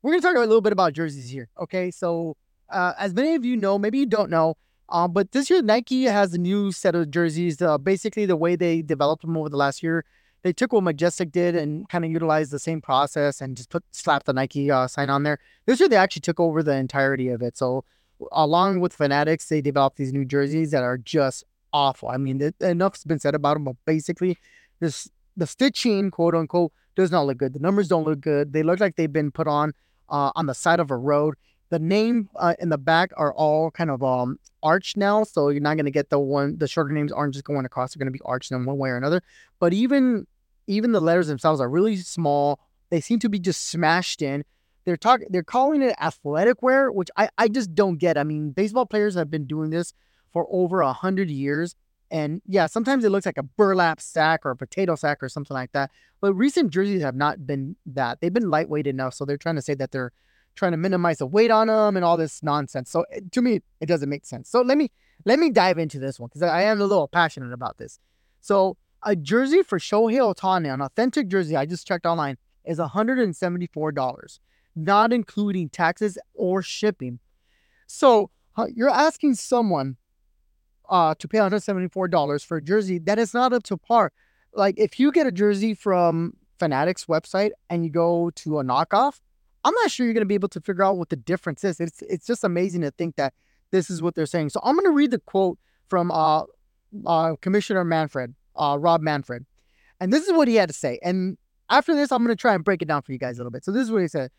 we're 0.02 0.12
gonna 0.12 0.22
talk 0.22 0.36
a 0.36 0.40
little 0.40 0.60
bit 0.60 0.72
about 0.72 0.92
jerseys 0.92 1.28
here. 1.28 1.48
Okay, 1.58 1.90
so 1.90 2.36
uh, 2.70 2.92
as 2.98 3.14
many 3.14 3.34
of 3.34 3.44
you 3.44 3.56
know, 3.56 3.78
maybe 3.78 3.98
you 3.98 4.06
don't 4.06 4.30
know, 4.30 4.56
um, 4.88 5.12
but 5.12 5.32
this 5.32 5.48
year 5.50 5.62
Nike 5.62 6.04
has 6.04 6.34
a 6.34 6.38
new 6.38 6.72
set 6.72 6.94
of 6.94 7.10
jerseys. 7.10 7.60
Uh, 7.60 7.78
basically, 7.78 8.26
the 8.26 8.36
way 8.36 8.56
they 8.56 8.82
developed 8.82 9.22
them 9.22 9.36
over 9.36 9.48
the 9.48 9.56
last 9.56 9.82
year, 9.82 10.04
they 10.42 10.52
took 10.52 10.72
what 10.72 10.82
Majestic 10.82 11.30
did 11.30 11.54
and 11.54 11.88
kind 11.88 12.04
of 12.04 12.10
utilized 12.10 12.50
the 12.50 12.58
same 12.58 12.80
process 12.80 13.40
and 13.40 13.56
just 13.56 13.70
put 13.70 13.84
slapped 13.92 14.26
the 14.26 14.32
Nike 14.32 14.70
uh, 14.70 14.86
sign 14.88 15.10
on 15.10 15.22
there. 15.22 15.38
This 15.66 15.80
year 15.80 15.88
they 15.88 15.96
actually 15.96 16.20
took 16.20 16.40
over 16.40 16.62
the 16.62 16.74
entirety 16.74 17.28
of 17.28 17.42
it. 17.42 17.56
So 17.56 17.84
along 18.32 18.80
with 18.80 18.92
Fanatics, 18.92 19.48
they 19.48 19.60
developed 19.60 19.96
these 19.96 20.12
new 20.12 20.24
jerseys 20.24 20.70
that 20.72 20.82
are 20.82 20.98
just 20.98 21.44
awful. 21.72 22.08
I 22.08 22.16
mean, 22.16 22.40
it, 22.40 22.56
enough's 22.60 23.04
been 23.04 23.18
said 23.18 23.34
about 23.34 23.54
them, 23.54 23.64
but 23.64 23.76
basically, 23.86 24.38
this 24.80 25.08
the 25.36 25.46
stitching, 25.46 26.10
quote 26.10 26.34
unquote, 26.34 26.72
does 26.96 27.10
not 27.10 27.26
look 27.26 27.38
good. 27.38 27.52
The 27.52 27.60
numbers 27.60 27.88
don't 27.88 28.04
look 28.04 28.20
good. 28.20 28.52
They 28.52 28.62
look 28.62 28.80
like 28.80 28.96
they've 28.96 29.12
been 29.12 29.30
put 29.30 29.46
on 29.46 29.72
uh, 30.08 30.32
on 30.34 30.46
the 30.46 30.54
side 30.54 30.80
of 30.80 30.90
a 30.90 30.96
road. 30.96 31.34
The 31.70 31.78
name 31.78 32.28
uh, 32.36 32.54
in 32.58 32.68
the 32.68 32.78
back 32.78 33.12
are 33.16 33.32
all 33.32 33.70
kind 33.70 33.90
of 33.90 34.02
um 34.02 34.38
arched 34.62 34.96
now, 34.96 35.24
so 35.24 35.48
you're 35.48 35.62
not 35.62 35.76
gonna 35.76 35.90
get 35.90 36.10
the 36.10 36.18
one. 36.18 36.58
The 36.58 36.68
shorter 36.68 36.92
names 36.92 37.12
aren't 37.12 37.32
just 37.32 37.44
going 37.44 37.64
across; 37.64 37.94
they're 37.94 37.98
gonna 37.98 38.10
be 38.10 38.20
arched 38.24 38.52
in 38.52 38.64
one 38.66 38.76
way 38.76 38.90
or 38.90 38.96
another. 38.96 39.22
But 39.58 39.72
even 39.72 40.26
even 40.66 40.92
the 40.92 41.00
letters 41.00 41.28
themselves 41.28 41.60
are 41.60 41.68
really 41.68 41.96
small. 41.96 42.60
They 42.90 43.00
seem 43.00 43.18
to 43.20 43.28
be 43.28 43.38
just 43.38 43.68
smashed 43.68 44.20
in. 44.20 44.44
They're 44.84 44.96
talking. 44.98 45.28
They're 45.30 45.42
calling 45.42 45.80
it 45.82 45.94
athletic 46.00 46.62
wear, 46.62 46.92
which 46.92 47.10
I 47.16 47.30
I 47.38 47.48
just 47.48 47.74
don't 47.74 47.96
get. 47.96 48.18
I 48.18 48.24
mean, 48.24 48.50
baseball 48.50 48.84
players 48.84 49.14
have 49.14 49.30
been 49.30 49.46
doing 49.46 49.70
this 49.70 49.94
for 50.32 50.46
over 50.50 50.82
a 50.82 50.92
hundred 50.92 51.30
years. 51.30 51.74
And 52.12 52.42
yeah, 52.46 52.66
sometimes 52.66 53.04
it 53.04 53.10
looks 53.10 53.24
like 53.24 53.38
a 53.38 53.42
burlap 53.42 53.98
sack 53.98 54.44
or 54.44 54.50
a 54.50 54.56
potato 54.56 54.94
sack 54.96 55.22
or 55.22 55.30
something 55.30 55.54
like 55.54 55.72
that. 55.72 55.90
But 56.20 56.34
recent 56.34 56.70
jerseys 56.70 57.00
have 57.00 57.16
not 57.16 57.46
been 57.46 57.74
that. 57.86 58.20
They've 58.20 58.32
been 58.32 58.50
lightweight 58.50 58.86
enough. 58.86 59.14
So 59.14 59.24
they're 59.24 59.38
trying 59.38 59.56
to 59.56 59.62
say 59.62 59.74
that 59.74 59.92
they're 59.92 60.12
trying 60.54 60.72
to 60.72 60.76
minimize 60.76 61.18
the 61.18 61.26
weight 61.26 61.50
on 61.50 61.68
them 61.68 61.96
and 61.96 62.04
all 62.04 62.18
this 62.18 62.42
nonsense. 62.42 62.90
So 62.90 63.06
eh, 63.10 63.20
to 63.30 63.40
me, 63.40 63.60
it 63.80 63.86
doesn't 63.86 64.10
make 64.10 64.26
sense. 64.26 64.50
So 64.50 64.60
let 64.60 64.76
me 64.76 64.90
let 65.24 65.38
me 65.38 65.48
dive 65.48 65.78
into 65.78 65.98
this 65.98 66.20
one 66.20 66.28
because 66.28 66.42
I 66.42 66.62
am 66.62 66.82
a 66.82 66.84
little 66.84 67.08
passionate 67.08 67.54
about 67.54 67.78
this. 67.78 67.98
So 68.42 68.76
a 69.02 69.16
jersey 69.16 69.62
for 69.62 69.78
Shohei 69.78 70.18
Ohtani, 70.18 70.72
an 70.72 70.82
authentic 70.82 71.28
jersey, 71.28 71.56
I 71.56 71.64
just 71.64 71.86
checked 71.86 72.04
online, 72.04 72.36
is 72.64 72.78
$174, 72.78 74.38
not 74.76 75.12
including 75.12 75.70
taxes 75.70 76.18
or 76.34 76.62
shipping. 76.62 77.20
So 77.86 78.30
you're 78.68 78.90
asking 78.90 79.34
someone 79.36 79.96
uh, 80.92 81.14
to 81.18 81.26
pay 81.26 81.38
$174 81.38 82.44
for 82.44 82.58
a 82.58 82.62
jersey 82.62 82.98
that 82.98 83.18
is 83.18 83.32
not 83.32 83.52
up 83.54 83.62
to 83.64 83.78
par. 83.78 84.12
Like 84.54 84.74
if 84.78 85.00
you 85.00 85.10
get 85.10 85.26
a 85.26 85.32
jersey 85.32 85.72
from 85.72 86.36
Fanatics 86.58 87.06
website 87.06 87.52
and 87.70 87.82
you 87.82 87.90
go 87.90 88.30
to 88.36 88.60
a 88.60 88.62
knockoff, 88.62 89.18
I'm 89.64 89.72
not 89.74 89.90
sure 89.90 90.04
you're 90.04 90.12
going 90.12 90.20
to 90.20 90.26
be 90.26 90.34
able 90.34 90.50
to 90.50 90.60
figure 90.60 90.84
out 90.84 90.98
what 90.98 91.08
the 91.08 91.16
difference 91.16 91.64
is. 91.64 91.80
It's 91.80 92.02
it's 92.02 92.26
just 92.26 92.44
amazing 92.44 92.82
to 92.82 92.90
think 92.90 93.16
that 93.16 93.32
this 93.70 93.88
is 93.88 94.02
what 94.02 94.14
they're 94.14 94.26
saying. 94.26 94.50
So 94.50 94.60
I'm 94.62 94.74
going 94.74 94.84
to 94.84 94.92
read 94.92 95.12
the 95.12 95.18
quote 95.20 95.58
from 95.88 96.10
uh, 96.10 96.42
uh, 97.06 97.36
Commissioner 97.40 97.84
Manfred, 97.84 98.34
uh, 98.54 98.76
Rob 98.78 99.00
Manfred, 99.00 99.46
and 99.98 100.12
this 100.12 100.26
is 100.26 100.32
what 100.34 100.46
he 100.46 100.56
had 100.56 100.68
to 100.68 100.74
say. 100.74 100.98
And 101.02 101.38
after 101.70 101.94
this, 101.94 102.12
I'm 102.12 102.22
going 102.22 102.36
to 102.36 102.40
try 102.40 102.54
and 102.54 102.62
break 102.62 102.82
it 102.82 102.88
down 102.88 103.00
for 103.00 103.12
you 103.12 103.18
guys 103.18 103.38
a 103.38 103.40
little 103.40 103.50
bit. 103.50 103.64
So 103.64 103.72
this 103.72 103.84
is 103.84 103.90
what 103.90 104.02
he 104.02 104.08
said. 104.08 104.30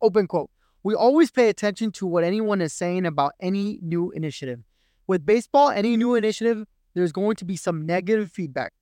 Open 0.00 0.28
quote. 0.28 0.50
We 0.84 0.94
always 0.94 1.32
pay 1.32 1.48
attention 1.48 1.90
to 1.92 2.06
what 2.06 2.22
anyone 2.22 2.60
is 2.60 2.72
saying 2.72 3.04
about 3.04 3.32
any 3.40 3.80
new 3.82 4.12
initiative. 4.12 4.60
With 5.08 5.24
baseball, 5.24 5.70
any 5.70 5.96
new 5.96 6.14
initiative, 6.14 6.66
there's 6.94 7.12
going 7.12 7.36
to 7.36 7.46
be 7.46 7.56
some 7.56 7.86
negative 7.86 8.30
feedback. 8.30 8.74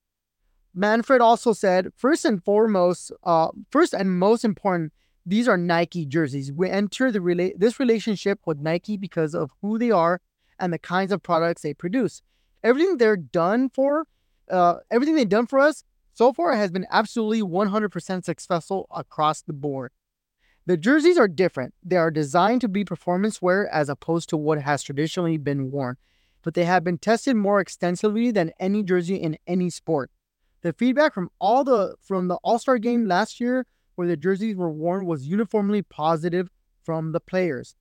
Manfred 0.74 1.20
also 1.20 1.52
said, 1.52 1.92
first 1.96 2.24
and 2.24 2.44
foremost, 2.44 3.12
uh, 3.22 3.48
first 3.70 3.94
and 3.94 4.18
most 4.18 4.44
important, 4.44 4.92
these 5.24 5.46
are 5.46 5.56
Nike 5.56 6.04
jerseys. 6.04 6.52
We 6.52 6.68
enter 6.68 7.12
the 7.12 7.20
rela- 7.20 7.56
this 7.56 7.78
relationship 7.78 8.40
with 8.44 8.58
Nike 8.58 8.96
because 8.96 9.34
of 9.34 9.52
who 9.62 9.78
they 9.78 9.92
are 9.92 10.20
and 10.58 10.72
the 10.72 10.78
kinds 10.78 11.12
of 11.12 11.22
products 11.22 11.62
they 11.62 11.72
produce. 11.72 12.22
Everything 12.64 12.98
they're 12.98 13.16
done 13.16 13.70
for, 13.70 14.06
uh, 14.50 14.78
everything 14.90 15.14
they've 15.14 15.28
done 15.28 15.46
for 15.46 15.60
us 15.60 15.84
so 16.12 16.32
far 16.32 16.54
has 16.56 16.72
been 16.72 16.86
absolutely 16.90 17.42
100% 17.42 18.24
successful 18.24 18.88
across 18.90 19.42
the 19.42 19.52
board. 19.52 19.92
The 20.66 20.76
jerseys 20.76 21.18
are 21.18 21.28
different. 21.28 21.74
They 21.84 21.96
are 21.96 22.10
designed 22.10 22.62
to 22.62 22.68
be 22.68 22.84
performance 22.84 23.40
wear 23.40 23.68
as 23.68 23.88
opposed 23.88 24.28
to 24.30 24.36
what 24.36 24.60
has 24.60 24.82
traditionally 24.82 25.38
been 25.38 25.70
worn 25.70 25.96
but 26.46 26.54
they 26.54 26.64
have 26.64 26.84
been 26.84 26.96
tested 26.96 27.34
more 27.34 27.58
extensively 27.58 28.30
than 28.30 28.52
any 28.60 28.80
jersey 28.84 29.16
in 29.16 29.36
any 29.48 29.68
sport. 29.68 30.12
The 30.62 30.72
feedback 30.72 31.12
from 31.12 31.28
all 31.40 31.64
the 31.64 31.96
from 32.00 32.28
the 32.28 32.36
All-Star 32.36 32.78
game 32.78 33.08
last 33.08 33.40
year 33.40 33.66
where 33.96 34.06
the 34.06 34.16
jerseys 34.16 34.54
were 34.54 34.70
worn 34.70 35.06
was 35.06 35.26
uniformly 35.26 35.82
positive 35.82 36.48
from 36.84 37.10
the 37.10 37.18
players. 37.18 37.74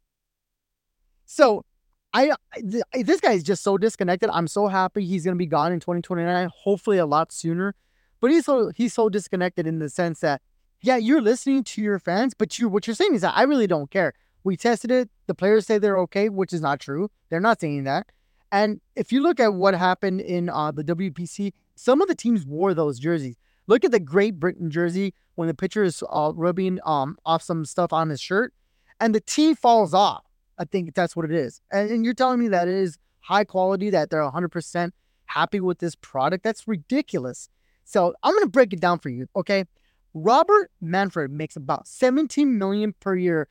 So, 1.28 1.64
I 2.12 2.32
this 2.64 3.22
guy 3.22 3.34
is 3.34 3.44
just 3.44 3.62
so 3.62 3.78
disconnected. 3.78 4.32
I'm 4.34 4.48
so 4.48 4.68
happy 4.68 5.06
he's 5.06 5.26
going 5.26 5.36
to 5.36 5.38
be 5.38 5.46
gone 5.46 5.72
in 5.72 5.80
2029, 5.80 6.50
hopefully 6.64 6.98
a 6.98 7.06
lot 7.06 7.32
sooner. 7.32 7.76
But 8.20 8.32
he's 8.32 8.46
so 8.46 8.72
he's 8.76 8.96
so 8.96 9.10
disconnected 9.10 9.68
in 9.68 9.78
the 9.78 9.90
sense 9.90 10.22
that 10.22 10.42
yeah, 10.82 10.98
you're 10.98 11.22
listening 11.22 11.66
to 11.66 11.84
your 11.84 12.00
fans, 12.00 12.34
but 12.34 12.58
you 12.58 12.68
what 12.68 12.88
you're 12.88 12.96
saying 12.96 13.14
is 13.14 13.22
that 13.22 13.38
I 13.38 13.44
really 13.44 13.68
don't 13.68 13.92
care. 13.92 14.16
We 14.44 14.58
tested 14.58 14.90
it. 14.90 15.12
The 15.28 15.36
players 15.36 15.68
say 15.68 15.78
they're 15.78 16.00
okay, 16.00 16.30
which 16.30 16.52
is 16.52 16.62
not 16.62 16.80
true. 16.80 17.12
They're 17.30 17.40
not 17.40 17.62
saying 17.62 17.84
that. 17.84 18.08
And 18.56 18.80
if 18.96 19.12
you 19.12 19.22
look 19.22 19.42
at 19.42 19.54
what 19.54 19.74
happened 19.76 20.22
in 20.22 20.48
uh, 20.48 20.72
the 20.72 20.82
WBC, 20.82 21.52
some 21.76 22.02
of 22.02 22.08
the 22.08 22.16
teams 22.16 22.46
wore 22.46 22.74
those 22.74 23.00
jerseys. 23.00 23.36
Look 23.68 23.84
at 23.84 23.92
the 23.92 24.00
Great 24.00 24.40
Britain 24.40 24.72
jersey 24.72 25.14
when 25.36 25.50
the 25.50 25.54
pitcher 25.54 25.84
is 25.84 26.02
uh, 26.10 26.32
rubbing 26.34 26.80
um, 26.86 27.18
off 27.26 27.44
some 27.44 27.66
stuff 27.66 27.92
on 27.92 28.08
his 28.08 28.22
shirt. 28.22 28.54
and 29.02 29.14
the 29.14 29.20
team 29.20 29.58
falls 29.58 29.94
off. 29.94 30.24
I 30.58 30.64
think 30.64 30.96
that's 30.96 31.18
what 31.18 31.26
it 31.26 31.34
is. 31.34 31.60
And, 31.70 31.92
and 31.92 32.06
you're 32.06 32.14
telling 32.14 32.40
me 32.40 32.48
that 32.48 32.70
it 32.70 32.76
is 32.76 32.98
high 33.20 33.44
quality, 33.44 33.90
that 33.90 34.10
they're 34.10 34.22
100% 34.22 34.92
happy 35.26 35.60
with 35.60 35.80
this 35.80 35.96
product. 35.96 36.46
That's 36.46 36.66
ridiculous. 36.66 37.50
So 37.84 38.14
I'm 38.24 38.34
going 38.36 38.46
to 38.46 38.50
break 38.50 38.72
it 38.72 38.80
down 38.80 39.00
for 39.00 39.10
you. 39.10 39.28
Okay. 39.36 39.66
Robert 40.14 40.72
Manfred 40.80 41.30
makes 41.30 41.58
about 41.58 41.90
17 41.90 42.58
million 42.58 42.94
per 43.02 43.18
year, 43.18 43.50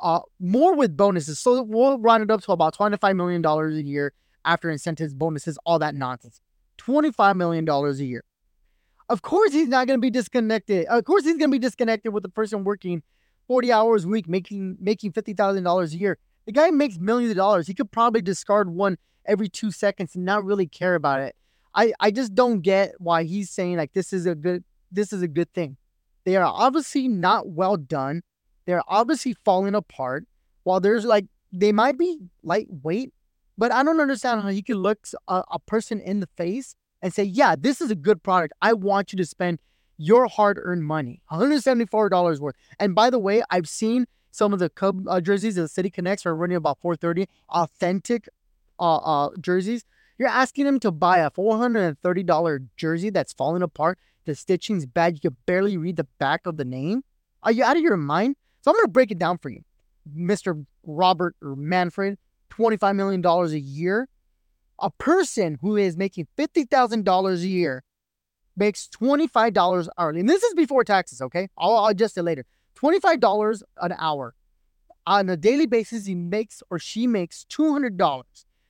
uh, 0.00 0.20
more 0.38 0.76
with 0.76 0.96
bonuses. 0.96 1.40
So 1.40 1.60
we'll 1.60 1.98
round 1.98 2.22
it 2.22 2.30
up 2.30 2.42
to 2.42 2.52
about 2.52 2.74
25 2.74 3.16
million 3.16 3.42
dollars 3.42 3.74
a 3.74 3.82
year 3.82 4.12
after 4.48 4.70
incentives, 4.70 5.14
bonuses, 5.14 5.58
all 5.64 5.78
that 5.78 5.94
nonsense. 5.94 6.40
25 6.78 7.36
million 7.36 7.64
dollars 7.64 8.00
a 8.00 8.04
year. 8.04 8.24
Of 9.08 9.22
course, 9.22 9.52
he's 9.52 9.68
not 9.68 9.86
going 9.86 9.98
to 9.98 10.02
be 10.02 10.10
disconnected. 10.10 10.86
Of 10.86 11.04
course, 11.04 11.24
he's 11.24 11.38
going 11.38 11.50
to 11.50 11.54
be 11.54 11.58
disconnected 11.58 12.12
with 12.12 12.22
the 12.22 12.28
person 12.28 12.64
working 12.64 13.02
40 13.46 13.72
hours 13.72 14.04
a 14.04 14.08
week, 14.08 14.28
making 14.28 14.76
making 14.80 15.12
fifty 15.12 15.34
thousand 15.34 15.64
dollars 15.64 15.94
a 15.94 15.98
year. 15.98 16.18
The 16.46 16.52
guy 16.52 16.70
makes 16.70 16.98
millions 16.98 17.30
of 17.30 17.36
dollars. 17.36 17.66
He 17.66 17.74
could 17.74 17.90
probably 17.90 18.22
discard 18.22 18.70
one 18.70 18.96
every 19.26 19.48
two 19.48 19.70
seconds 19.70 20.14
and 20.14 20.24
not 20.24 20.44
really 20.44 20.66
care 20.66 20.94
about 20.94 21.20
it. 21.20 21.36
I, 21.74 21.92
I 22.00 22.10
just 22.10 22.34
don't 22.34 22.60
get 22.62 22.94
why 22.98 23.24
he's 23.24 23.50
saying 23.50 23.76
like 23.76 23.92
this 23.92 24.12
is 24.12 24.26
a 24.26 24.34
good 24.34 24.64
this 24.90 25.12
is 25.12 25.22
a 25.22 25.28
good 25.28 25.52
thing. 25.52 25.76
They 26.24 26.36
are 26.36 26.44
obviously 26.44 27.08
not 27.08 27.48
well 27.48 27.76
done. 27.76 28.22
They're 28.66 28.82
obviously 28.86 29.34
falling 29.44 29.74
apart. 29.74 30.26
While 30.64 30.80
there's 30.80 31.04
like, 31.04 31.24
they 31.52 31.72
might 31.72 31.96
be 31.96 32.18
lightweight, 32.42 33.14
but 33.58 33.72
I 33.72 33.82
don't 33.82 34.00
understand 34.00 34.42
how 34.42 34.48
you 34.48 34.62
can 34.62 34.76
look 34.76 35.00
a, 35.26 35.42
a 35.50 35.58
person 35.58 36.00
in 36.00 36.20
the 36.20 36.28
face 36.36 36.76
and 37.02 37.12
say, 37.12 37.24
yeah, 37.24 37.56
this 37.58 37.80
is 37.80 37.90
a 37.90 37.94
good 37.94 38.22
product. 38.22 38.54
I 38.62 38.72
want 38.72 39.12
you 39.12 39.16
to 39.18 39.26
spend 39.26 39.58
your 39.98 40.28
hard 40.28 40.58
earned 40.62 40.84
money, 40.84 41.20
$174 41.30 42.38
worth. 42.38 42.54
And 42.78 42.94
by 42.94 43.10
the 43.10 43.18
way, 43.18 43.42
I've 43.50 43.68
seen 43.68 44.06
some 44.30 44.52
of 44.52 44.60
the 44.60 44.70
Cub 44.70 45.06
uh, 45.08 45.20
jerseys 45.20 45.56
the 45.56 45.68
City 45.68 45.90
Connects 45.90 46.24
are 46.24 46.34
running 46.34 46.56
about 46.56 46.78
430 46.80 47.28
authentic 47.48 48.28
uh, 48.78 48.96
uh, 48.96 49.30
jerseys. 49.40 49.84
You're 50.18 50.28
asking 50.28 50.64
them 50.64 50.80
to 50.80 50.90
buy 50.92 51.18
a 51.18 51.30
$430 51.30 52.68
jersey 52.76 53.10
that's 53.10 53.32
falling 53.32 53.62
apart 53.62 53.98
the 54.24 54.34
stitching's 54.34 54.86
bad. 54.86 55.14
You 55.14 55.20
can 55.30 55.36
barely 55.46 55.76
read 55.76 55.96
the 55.96 56.06
back 56.18 56.46
of 56.46 56.56
the 56.56 56.64
name. 56.64 57.02
Are 57.42 57.50
you 57.50 57.64
out 57.64 57.76
of 57.76 57.82
your 57.82 57.96
mind? 57.96 58.36
So 58.62 58.70
I'm 58.70 58.76
going 58.76 58.84
to 58.84 58.90
break 58.90 59.10
it 59.10 59.18
down 59.18 59.38
for 59.38 59.48
you. 59.48 59.62
Mr. 60.16 60.64
Robert 60.84 61.34
or 61.42 61.56
Manfred, 61.56 62.18
$25 62.50 62.96
million 62.96 63.24
a 63.24 63.46
year. 63.56 64.08
A 64.80 64.90
person 64.90 65.58
who 65.60 65.76
is 65.76 65.96
making 65.96 66.28
$50,000 66.38 67.34
a 67.34 67.46
year 67.46 67.84
makes 68.56 68.88
$25 68.88 69.88
hourly. 69.96 70.20
And 70.20 70.28
this 70.28 70.42
is 70.42 70.54
before 70.54 70.84
taxes, 70.84 71.20
okay? 71.20 71.48
I'll, 71.56 71.86
adjust 71.86 72.18
it 72.18 72.22
later. 72.22 72.44
$25 72.76 73.62
an 73.80 73.94
hour. 73.98 74.34
On 75.06 75.28
a 75.28 75.36
daily 75.36 75.66
basis, 75.66 76.06
he 76.06 76.14
makes 76.14 76.62
or 76.70 76.78
she 76.78 77.06
makes 77.06 77.44
$200. 77.50 78.22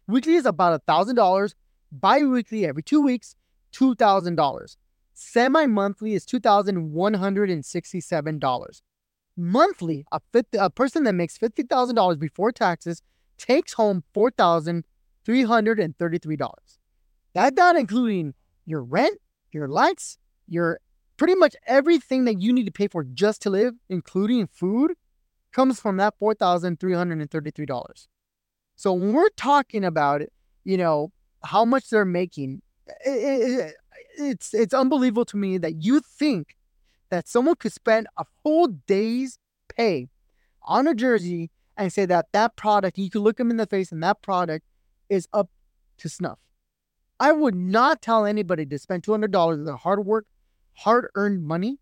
Weekly 0.07 0.35
is 0.35 0.47
about 0.47 0.85
$1,000. 0.87 1.55
Bi 1.91 2.23
weekly, 2.23 2.67
every 2.67 2.83
two 2.83 3.01
weeks, 3.01 3.35
$2,000. 3.73 4.77
Semi 5.15 5.67
monthly 5.67 6.13
is 6.15 6.27
$2,167. 6.27 8.83
Monthly, 9.37 10.05
a, 10.13 10.21
50, 10.33 10.59
a 10.59 10.71
person 10.71 11.03
that 11.05 11.15
makes 11.15 11.39
$50,000 11.39 12.19
before 12.19 12.53
taxes 12.53 13.03
takes 13.39 13.75
home 13.75 14.03
$4,333. 14.15 16.51
That's 17.35 17.57
not 17.57 17.77
including 17.77 18.35
your 18.67 18.83
rent, 18.83 19.19
your 19.53 19.69
lights, 19.69 20.19
your 20.47 20.81
pretty 21.17 21.35
much 21.35 21.57
everything 21.67 22.25
that 22.25 22.41
you 22.41 22.53
need 22.53 22.67
to 22.67 22.73
pay 22.73 22.89
for 22.89 23.05
just 23.05 23.43
to 23.43 23.51
live, 23.51 23.75
including 23.89 24.47
food, 24.47 24.93
comes 25.53 25.81
from 25.81 25.97
that 25.99 26.15
$4,333. 26.21 28.07
So 28.77 28.93
when 28.93 29.13
we're 29.13 29.29
talking 29.31 29.85
about, 29.85 30.23
you 30.65 30.77
know, 30.77 31.13
how 31.43 31.65
much 31.65 31.91
they're 31.91 32.05
making, 32.05 32.63
it, 33.05 33.11
it, 33.11 33.75
it's 34.19 34.55
it's 34.55 34.75
unbelievable 34.75 35.25
to 35.27 35.37
me 35.37 35.59
that 35.59 35.83
you 35.83 36.01
think 36.01 36.57
that 37.11 37.29
someone 37.29 37.57
could 37.57 37.73
spend 37.73 38.07
a 38.17 38.25
full 38.43 38.69
day's 38.87 39.39
pay 39.77 40.09
on 40.63 40.87
a 40.87 40.95
jersey 40.95 41.51
and 41.79 41.93
say 41.93 42.05
that 42.05 42.27
that 42.33 42.57
product 42.57 42.99
you 42.99 43.09
can 43.09 43.23
look 43.23 43.39
them 43.39 43.51
in 43.51 43.57
the 43.57 43.67
face 43.67 43.93
and 43.93 44.03
that 44.03 44.21
product 44.21 44.67
is 45.09 45.29
up 45.33 45.49
to 45.99 46.09
snuff. 46.09 46.39
I 47.21 47.33
would 47.33 47.55
not 47.55 48.03
tell 48.03 48.27
anybody 48.27 48.67
to 48.67 48.79
spend 48.79 49.05
two 49.05 49.13
hundred 49.13 49.31
dollars 49.31 49.61
of 49.61 49.65
their 49.65 49.77
hard 49.77 50.05
work, 50.05 50.27
hard 50.75 51.09
earned 51.15 51.45
money 51.45 51.79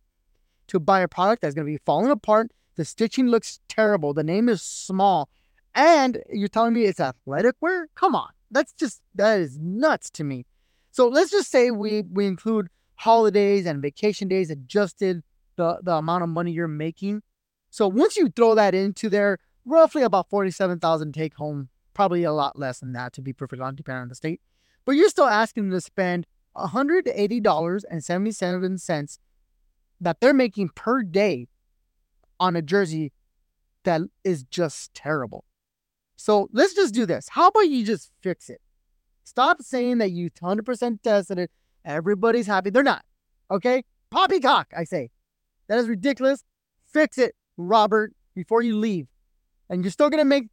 to 0.69 0.79
buy 0.79 1.01
a 1.01 1.09
product 1.09 1.43
that's 1.43 1.55
going 1.55 1.67
to 1.67 1.73
be 1.73 1.81
falling 1.85 2.11
apart. 2.11 2.53
The 2.77 2.85
stitching 2.85 3.29
looks 3.29 3.61
terrible. 3.69 4.15
The 4.15 4.23
name 4.23 4.49
is 4.49 4.63
small, 4.63 5.29
and 5.75 6.23
you're 6.31 6.49
telling 6.49 6.75
me 6.75 6.85
it's 6.85 7.01
athletic 7.01 7.57
wear? 7.61 7.89
Come 7.95 8.15
on, 8.15 8.31
that's 8.51 8.73
just 8.73 9.03
that 9.15 9.41
is 9.41 9.59
nuts 9.59 10.11
to 10.11 10.25
me. 10.25 10.47
So 10.93 11.09
let's 11.09 11.31
just 11.31 11.51
say 11.51 11.71
we 11.71 12.03
we 12.11 12.27
include 12.27 12.69
holidays 12.97 13.67
and 13.67 13.83
vacation 13.83 14.29
days 14.29 14.51
adjusted 14.51 15.23
the, 15.57 15.79
the 15.83 15.95
amount 15.95 16.23
of 16.23 16.31
money 16.31 16.53
you're 16.53 16.69
making. 16.69 17.23
So 17.71 17.89
once 17.89 18.17
you 18.17 18.29
throw 18.31 18.55
that 18.55 18.75
into 18.75 19.11
there, 19.11 19.39
roughly 19.67 20.03
about 20.03 20.31
47,000 20.31 21.13
take 21.13 21.35
home, 21.35 21.69
probably 21.93 22.25
a 22.25 22.33
lot 22.33 22.59
less 22.59 22.81
than 22.81 22.93
that 22.93 23.13
to 23.15 23.21
be 23.21 23.33
perfectly 23.33 23.63
honest, 23.63 23.77
depending 23.77 24.03
on 24.03 24.09
the 24.09 24.15
state. 24.15 24.41
But 24.85 24.93
you're 24.93 25.09
still 25.09 25.27
asking 25.27 25.65
them 25.65 25.73
to 25.73 25.81
spend 25.81 26.27
$180.77 26.57 29.19
that 30.01 30.21
they're 30.21 30.33
making 30.33 30.69
per 30.71 31.03
day 31.03 31.49
on 32.39 32.55
a 32.57 32.63
jersey 32.63 33.13
that 33.85 34.01
is 34.25 34.45
just 34.45 34.95
terrible. 34.95 35.45
So 36.17 36.49
let's 36.53 36.75
just 36.75 36.95
do 36.95 37.07
this. 37.07 37.29
How 37.31 37.49
about 37.49 37.69
you 37.69 37.85
just 37.85 38.13
fix 38.23 38.49
it? 38.49 38.61
Stop 39.25 39.61
saying 39.63 39.99
that 39.99 40.13
you 40.13 40.31
100% 40.31 41.03
tested 41.03 41.39
it. 41.39 41.51
Everybody's 41.85 42.47
happy. 42.47 42.71
They're 42.71 42.83
not. 42.83 43.05
Okay? 43.51 43.85
Poppycock, 44.11 44.67
I 44.77 44.85
say. 44.85 45.11
That 45.69 45.79
is 45.79 45.89
ridiculous. 45.89 46.45
Fix 46.85 47.19
it, 47.19 47.35
Robert, 47.57 48.13
before 48.35 48.63
you 48.63 48.77
leave. 48.77 49.09
And 49.69 49.85
you're 49.85 49.91
still 49.91 50.11
going 50.11 50.23
to 50.23 50.29
make 50.29 50.49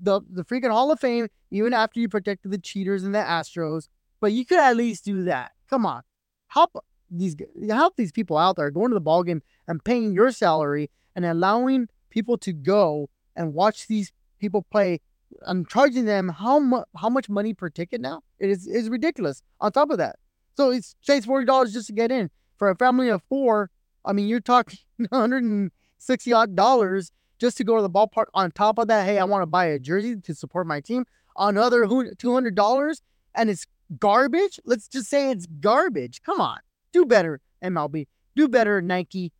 the, 0.00 0.20
the 0.28 0.44
freaking 0.44 0.70
Hall 0.70 0.90
of 0.90 1.00
Fame 1.00 1.28
even 1.50 1.72
after 1.72 2.00
you 2.00 2.08
protected 2.08 2.50
the 2.50 2.58
cheaters 2.58 3.04
and 3.04 3.14
the 3.14 3.18
Astros. 3.18 3.88
But 4.20 4.32
you 4.32 4.44
could 4.44 4.58
at 4.58 4.76
least 4.76 5.04
do 5.04 5.24
that. 5.24 5.52
Come 5.68 5.86
on. 5.86 6.02
Help 6.48 6.72
these 7.10 7.36
help 7.68 7.96
these 7.96 8.12
people 8.12 8.36
out 8.38 8.56
there 8.56 8.70
going 8.70 8.88
to 8.90 8.94
the 8.94 9.00
ball 9.00 9.22
game 9.22 9.42
and 9.68 9.84
paying 9.84 10.12
your 10.12 10.32
salary 10.32 10.90
and 11.14 11.24
allowing 11.24 11.88
people 12.10 12.38
to 12.38 12.52
go 12.52 13.10
and 13.36 13.52
watch 13.52 13.86
these 13.86 14.10
people 14.40 14.62
play 14.70 15.00
I'm 15.46 15.66
charging 15.66 16.04
them 16.04 16.28
how 16.28 16.58
much 16.58 16.86
how 16.96 17.08
much 17.08 17.28
money 17.28 17.54
per 17.54 17.68
ticket 17.68 18.00
now? 18.00 18.22
It 18.38 18.50
is 18.50 18.66
is 18.66 18.88
ridiculous. 18.88 19.42
On 19.60 19.72
top 19.72 19.90
of 19.90 19.98
that, 19.98 20.16
so 20.56 20.70
it's 20.70 20.94
say 21.02 21.20
forty 21.20 21.46
dollars 21.46 21.72
just 21.72 21.86
to 21.88 21.92
get 21.92 22.10
in 22.10 22.30
for 22.56 22.70
a 22.70 22.76
family 22.76 23.08
of 23.08 23.22
four. 23.28 23.70
I 24.04 24.12
mean, 24.12 24.28
you're 24.28 24.40
talking 24.40 24.78
160 24.96 26.32
odd 26.32 26.54
dollars 26.54 27.10
just 27.38 27.56
to 27.58 27.64
go 27.64 27.76
to 27.76 27.82
the 27.82 27.90
ballpark. 27.90 28.26
On 28.34 28.50
top 28.50 28.78
of 28.78 28.88
that, 28.88 29.04
hey, 29.04 29.18
I 29.18 29.24
want 29.24 29.42
to 29.42 29.46
buy 29.46 29.66
a 29.66 29.78
jersey 29.78 30.16
to 30.16 30.34
support 30.34 30.66
my 30.66 30.80
team. 30.80 31.04
Another 31.36 31.86
two 32.18 32.32
hundred 32.32 32.54
dollars, 32.54 33.02
and 33.34 33.50
it's 33.50 33.66
garbage. 33.98 34.60
Let's 34.64 34.88
just 34.88 35.08
say 35.08 35.30
it's 35.30 35.46
garbage. 35.46 36.22
Come 36.22 36.40
on, 36.40 36.58
do 36.92 37.04
better, 37.04 37.40
MLB. 37.62 38.06
Do 38.36 38.48
better, 38.48 38.80
Nike. 38.80 39.32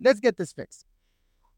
Let's 0.00 0.20
get 0.20 0.36
this 0.36 0.52
fixed. 0.52 0.84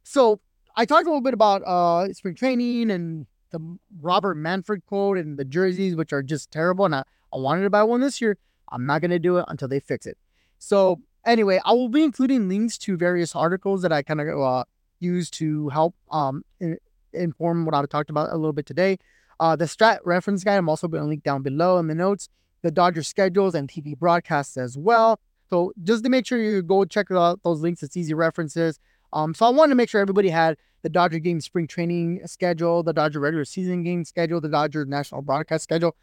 So 0.03 0.40
I 0.77 0.85
talked 0.85 1.07
a 1.07 1.11
little 1.11 1.20
bit 1.20 1.35
about 1.35 1.62
uh, 1.62 2.12
spring 2.12 2.35
training 2.35 2.90
and 2.90 3.27
the 3.51 3.79
Robert 4.01 4.35
Manfred 4.35 4.85
quote 4.87 5.18
and 5.18 5.38
the 5.38 5.44
jerseys, 5.44 5.94
which 5.94 6.12
are 6.12 6.23
just 6.23 6.51
terrible. 6.51 6.85
And 6.85 6.94
I, 6.94 7.05
I 7.33 7.38
wanted 7.38 7.62
to 7.62 7.70
buy 7.70 7.85
one 7.85 8.01
this 8.01 8.20
year. 8.20 8.37
I'm 8.70 8.87
not 8.87 9.01
going 9.01 9.12
to 9.12 9.18
do 9.18 9.38
it 9.38 9.44
until 9.49 9.68
they 9.68 9.81
fix 9.81 10.07
it. 10.07 10.18
So, 10.59 11.01
anyway, 11.25 11.61
I 11.64 11.73
will 11.73 11.88
be 11.88 12.03
including 12.03 12.49
links 12.49 12.77
to 12.79 12.97
various 12.97 13.37
articles 13.37 13.83
that 13.83 13.92
I 13.92 14.03
kind 14.03 14.20
of 14.20 14.40
uh, 14.40 14.64
use 15.05 15.31
to 15.31 15.69
help 15.69 15.95
um, 16.11 16.45
in, 16.61 16.79
inform 17.12 17.64
what 17.64 17.75
I've 17.75 17.88
talked 17.88 18.11
about 18.11 18.31
a 18.31 18.37
little 18.37 18.53
bit 18.53 18.67
today. 18.67 18.99
Uh, 19.38 19.57
the 19.57 19.67
strat 19.67 19.99
reference 20.05 20.45
guide, 20.45 20.57
I'm 20.57 20.69
also 20.69 20.88
going 20.88 21.03
to 21.03 21.09
link 21.09 21.23
down 21.23 21.43
below 21.43 21.79
in 21.79 21.87
the 21.87 21.95
notes. 21.95 22.29
The 22.62 22.71
Dodger 22.71 23.03
schedules 23.03 23.55
and 23.55 23.69
TV 23.69 23.97
broadcasts 23.97 24.57
as 24.57 24.79
well. 24.79 25.21
So 25.51 25.73
just 25.83 26.03
to 26.05 26.11
make 26.11 26.27
sure 26.27 26.38
you 26.38 26.62
go 26.62 26.85
check 26.85 27.11
out 27.11 27.43
those 27.43 27.61
links, 27.61 27.83
it's 27.83 27.97
easy 27.97 28.14
references. 28.14 28.79
Um, 29.12 29.35
so 29.35 29.47
I 29.47 29.51
wanted 29.51 29.71
to 29.71 29.77
make 29.77 29.88
sure 29.88 30.01
everybody 30.01 30.31
had 30.31 30.57
the 30.83 30.88
Dodger 30.88 31.19
game 31.19 31.40
spring 31.40 31.67
training 31.67 32.21
schedule, 32.27 32.83
the 32.83 32.93
Dodger 32.93 33.21
regular 33.21 33.45
season 33.45 33.83
game 33.83 34.05
schedule, 34.05 34.40
the 34.40 34.49
Dodger 34.49 34.85
national 34.85 35.23
broadcast 35.23 35.64
schedule, 35.64 35.97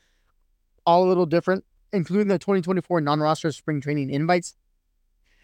all 0.86 1.06
a 1.06 1.08
little 1.08 1.26
different, 1.26 1.66
including 1.94 2.28
the 2.28 2.40
2024 2.40 3.02
non-roster 3.02 3.52
spring 3.52 3.82
training 3.82 4.10
invites. 4.10 4.56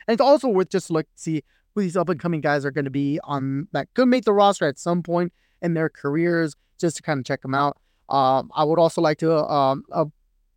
And 0.07 0.13
it's 0.13 0.21
also 0.21 0.47
worth 0.47 0.69
just 0.69 0.89
look 0.89 1.05
see 1.15 1.43
who 1.77 1.83
these 1.83 1.95
up 1.95 2.09
and 2.09 2.19
coming 2.19 2.41
guys 2.41 2.65
are 2.65 2.71
going 2.71 2.85
to 2.85 2.91
be 2.91 3.19
on 3.23 3.67
that 3.71 3.87
could 3.93 4.07
make 4.07 4.25
the 4.25 4.33
roster 4.33 4.67
at 4.67 4.79
some 4.79 5.03
point 5.03 5.31
in 5.61 5.73
their 5.73 5.89
careers, 5.89 6.55
just 6.79 6.97
to 6.97 7.03
kind 7.03 7.19
of 7.19 7.25
check 7.25 7.41
them 7.41 7.53
out. 7.53 7.77
Um, 8.09 8.51
I 8.55 8.63
would 8.63 8.79
also 8.79 9.01
like 9.01 9.17
to, 9.19 9.33
um, 9.45 9.83
uh, 9.91 10.05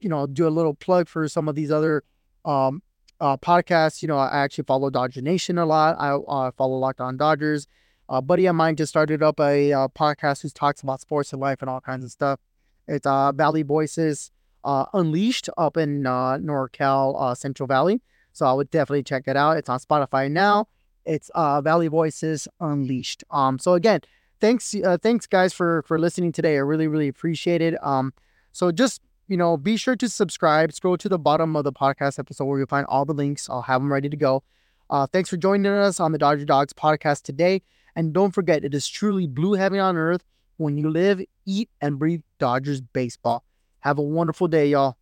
you 0.00 0.08
know, 0.08 0.26
do 0.26 0.46
a 0.46 0.50
little 0.50 0.74
plug 0.74 1.08
for 1.08 1.28
some 1.28 1.48
of 1.48 1.54
these 1.54 1.70
other 1.70 2.04
um, 2.44 2.82
uh, 3.20 3.36
podcasts. 3.36 4.02
You 4.02 4.08
know, 4.08 4.18
I 4.18 4.38
actually 4.38 4.64
follow 4.64 4.90
Dodger 4.90 5.20
Nation 5.20 5.58
a 5.58 5.66
lot. 5.66 5.96
I 5.98 6.12
uh, 6.12 6.50
follow 6.52 6.78
Locked 6.78 7.00
On 7.00 7.16
Dodgers. 7.16 7.66
A 8.08 8.20
buddy 8.20 8.46
of 8.46 8.56
mine 8.56 8.76
just 8.76 8.90
started 8.90 9.22
up 9.22 9.38
a 9.38 9.72
uh, 9.72 9.88
podcast 9.88 10.42
who 10.42 10.48
talks 10.48 10.82
about 10.82 11.00
sports 11.00 11.32
and 11.32 11.40
life 11.40 11.58
and 11.60 11.70
all 11.70 11.80
kinds 11.80 12.04
of 12.04 12.10
stuff. 12.10 12.40
It's 12.88 13.06
uh, 13.06 13.32
Valley 13.32 13.62
Voices 13.62 14.32
uh, 14.64 14.86
Unleashed 14.92 15.48
up 15.56 15.76
in 15.76 16.02
NorCal, 16.02 17.14
uh, 17.20 17.34
Central 17.34 17.66
Valley. 17.66 18.00
So 18.32 18.46
I 18.46 18.52
would 18.52 18.70
definitely 18.70 19.04
check 19.04 19.24
it 19.26 19.36
out. 19.36 19.56
It's 19.56 19.68
on 19.68 19.78
Spotify 19.78 20.30
now. 20.30 20.66
It's 21.04 21.30
uh, 21.34 21.60
Valley 21.60 21.88
Voices 21.88 22.48
Unleashed. 22.60 23.24
Um, 23.30 23.58
so 23.58 23.74
again, 23.74 24.00
thanks, 24.40 24.74
uh, 24.74 24.98
thanks 25.00 25.26
guys 25.26 25.52
for 25.52 25.82
for 25.82 25.98
listening 25.98 26.32
today. 26.32 26.54
I 26.56 26.60
really, 26.60 26.88
really 26.88 27.08
appreciate 27.08 27.62
it. 27.62 27.82
Um, 27.84 28.12
so 28.52 28.72
just 28.72 29.00
you 29.30 29.36
know, 29.36 29.56
be 29.56 29.76
sure 29.76 29.94
to 29.94 30.08
subscribe. 30.08 30.72
Scroll 30.72 30.96
to 30.98 31.08
the 31.08 31.18
bottom 31.18 31.54
of 31.54 31.62
the 31.62 31.72
podcast 31.72 32.18
episode 32.18 32.46
where 32.46 32.58
you'll 32.58 32.66
find 32.66 32.84
all 32.86 33.04
the 33.04 33.14
links. 33.14 33.48
I'll 33.48 33.62
have 33.62 33.80
them 33.80 33.92
ready 33.92 34.08
to 34.08 34.16
go. 34.16 34.42
Uh, 34.90 35.06
thanks 35.06 35.30
for 35.30 35.36
joining 35.36 35.66
us 35.66 36.00
on 36.00 36.10
the 36.10 36.18
Dodger 36.18 36.44
Dogs 36.44 36.72
podcast 36.72 37.22
today. 37.22 37.62
And 37.94 38.12
don't 38.12 38.32
forget, 38.32 38.64
it 38.64 38.74
is 38.74 38.88
truly 38.88 39.28
blue 39.28 39.52
heaven 39.52 39.78
on 39.78 39.96
earth 39.96 40.24
when 40.56 40.76
you 40.76 40.90
live, 40.90 41.22
eat, 41.46 41.70
and 41.80 41.96
breathe 41.96 42.22
Dodgers 42.40 42.80
baseball. 42.80 43.44
Have 43.80 43.98
a 43.98 44.02
wonderful 44.02 44.48
day, 44.48 44.66
y'all. 44.66 44.96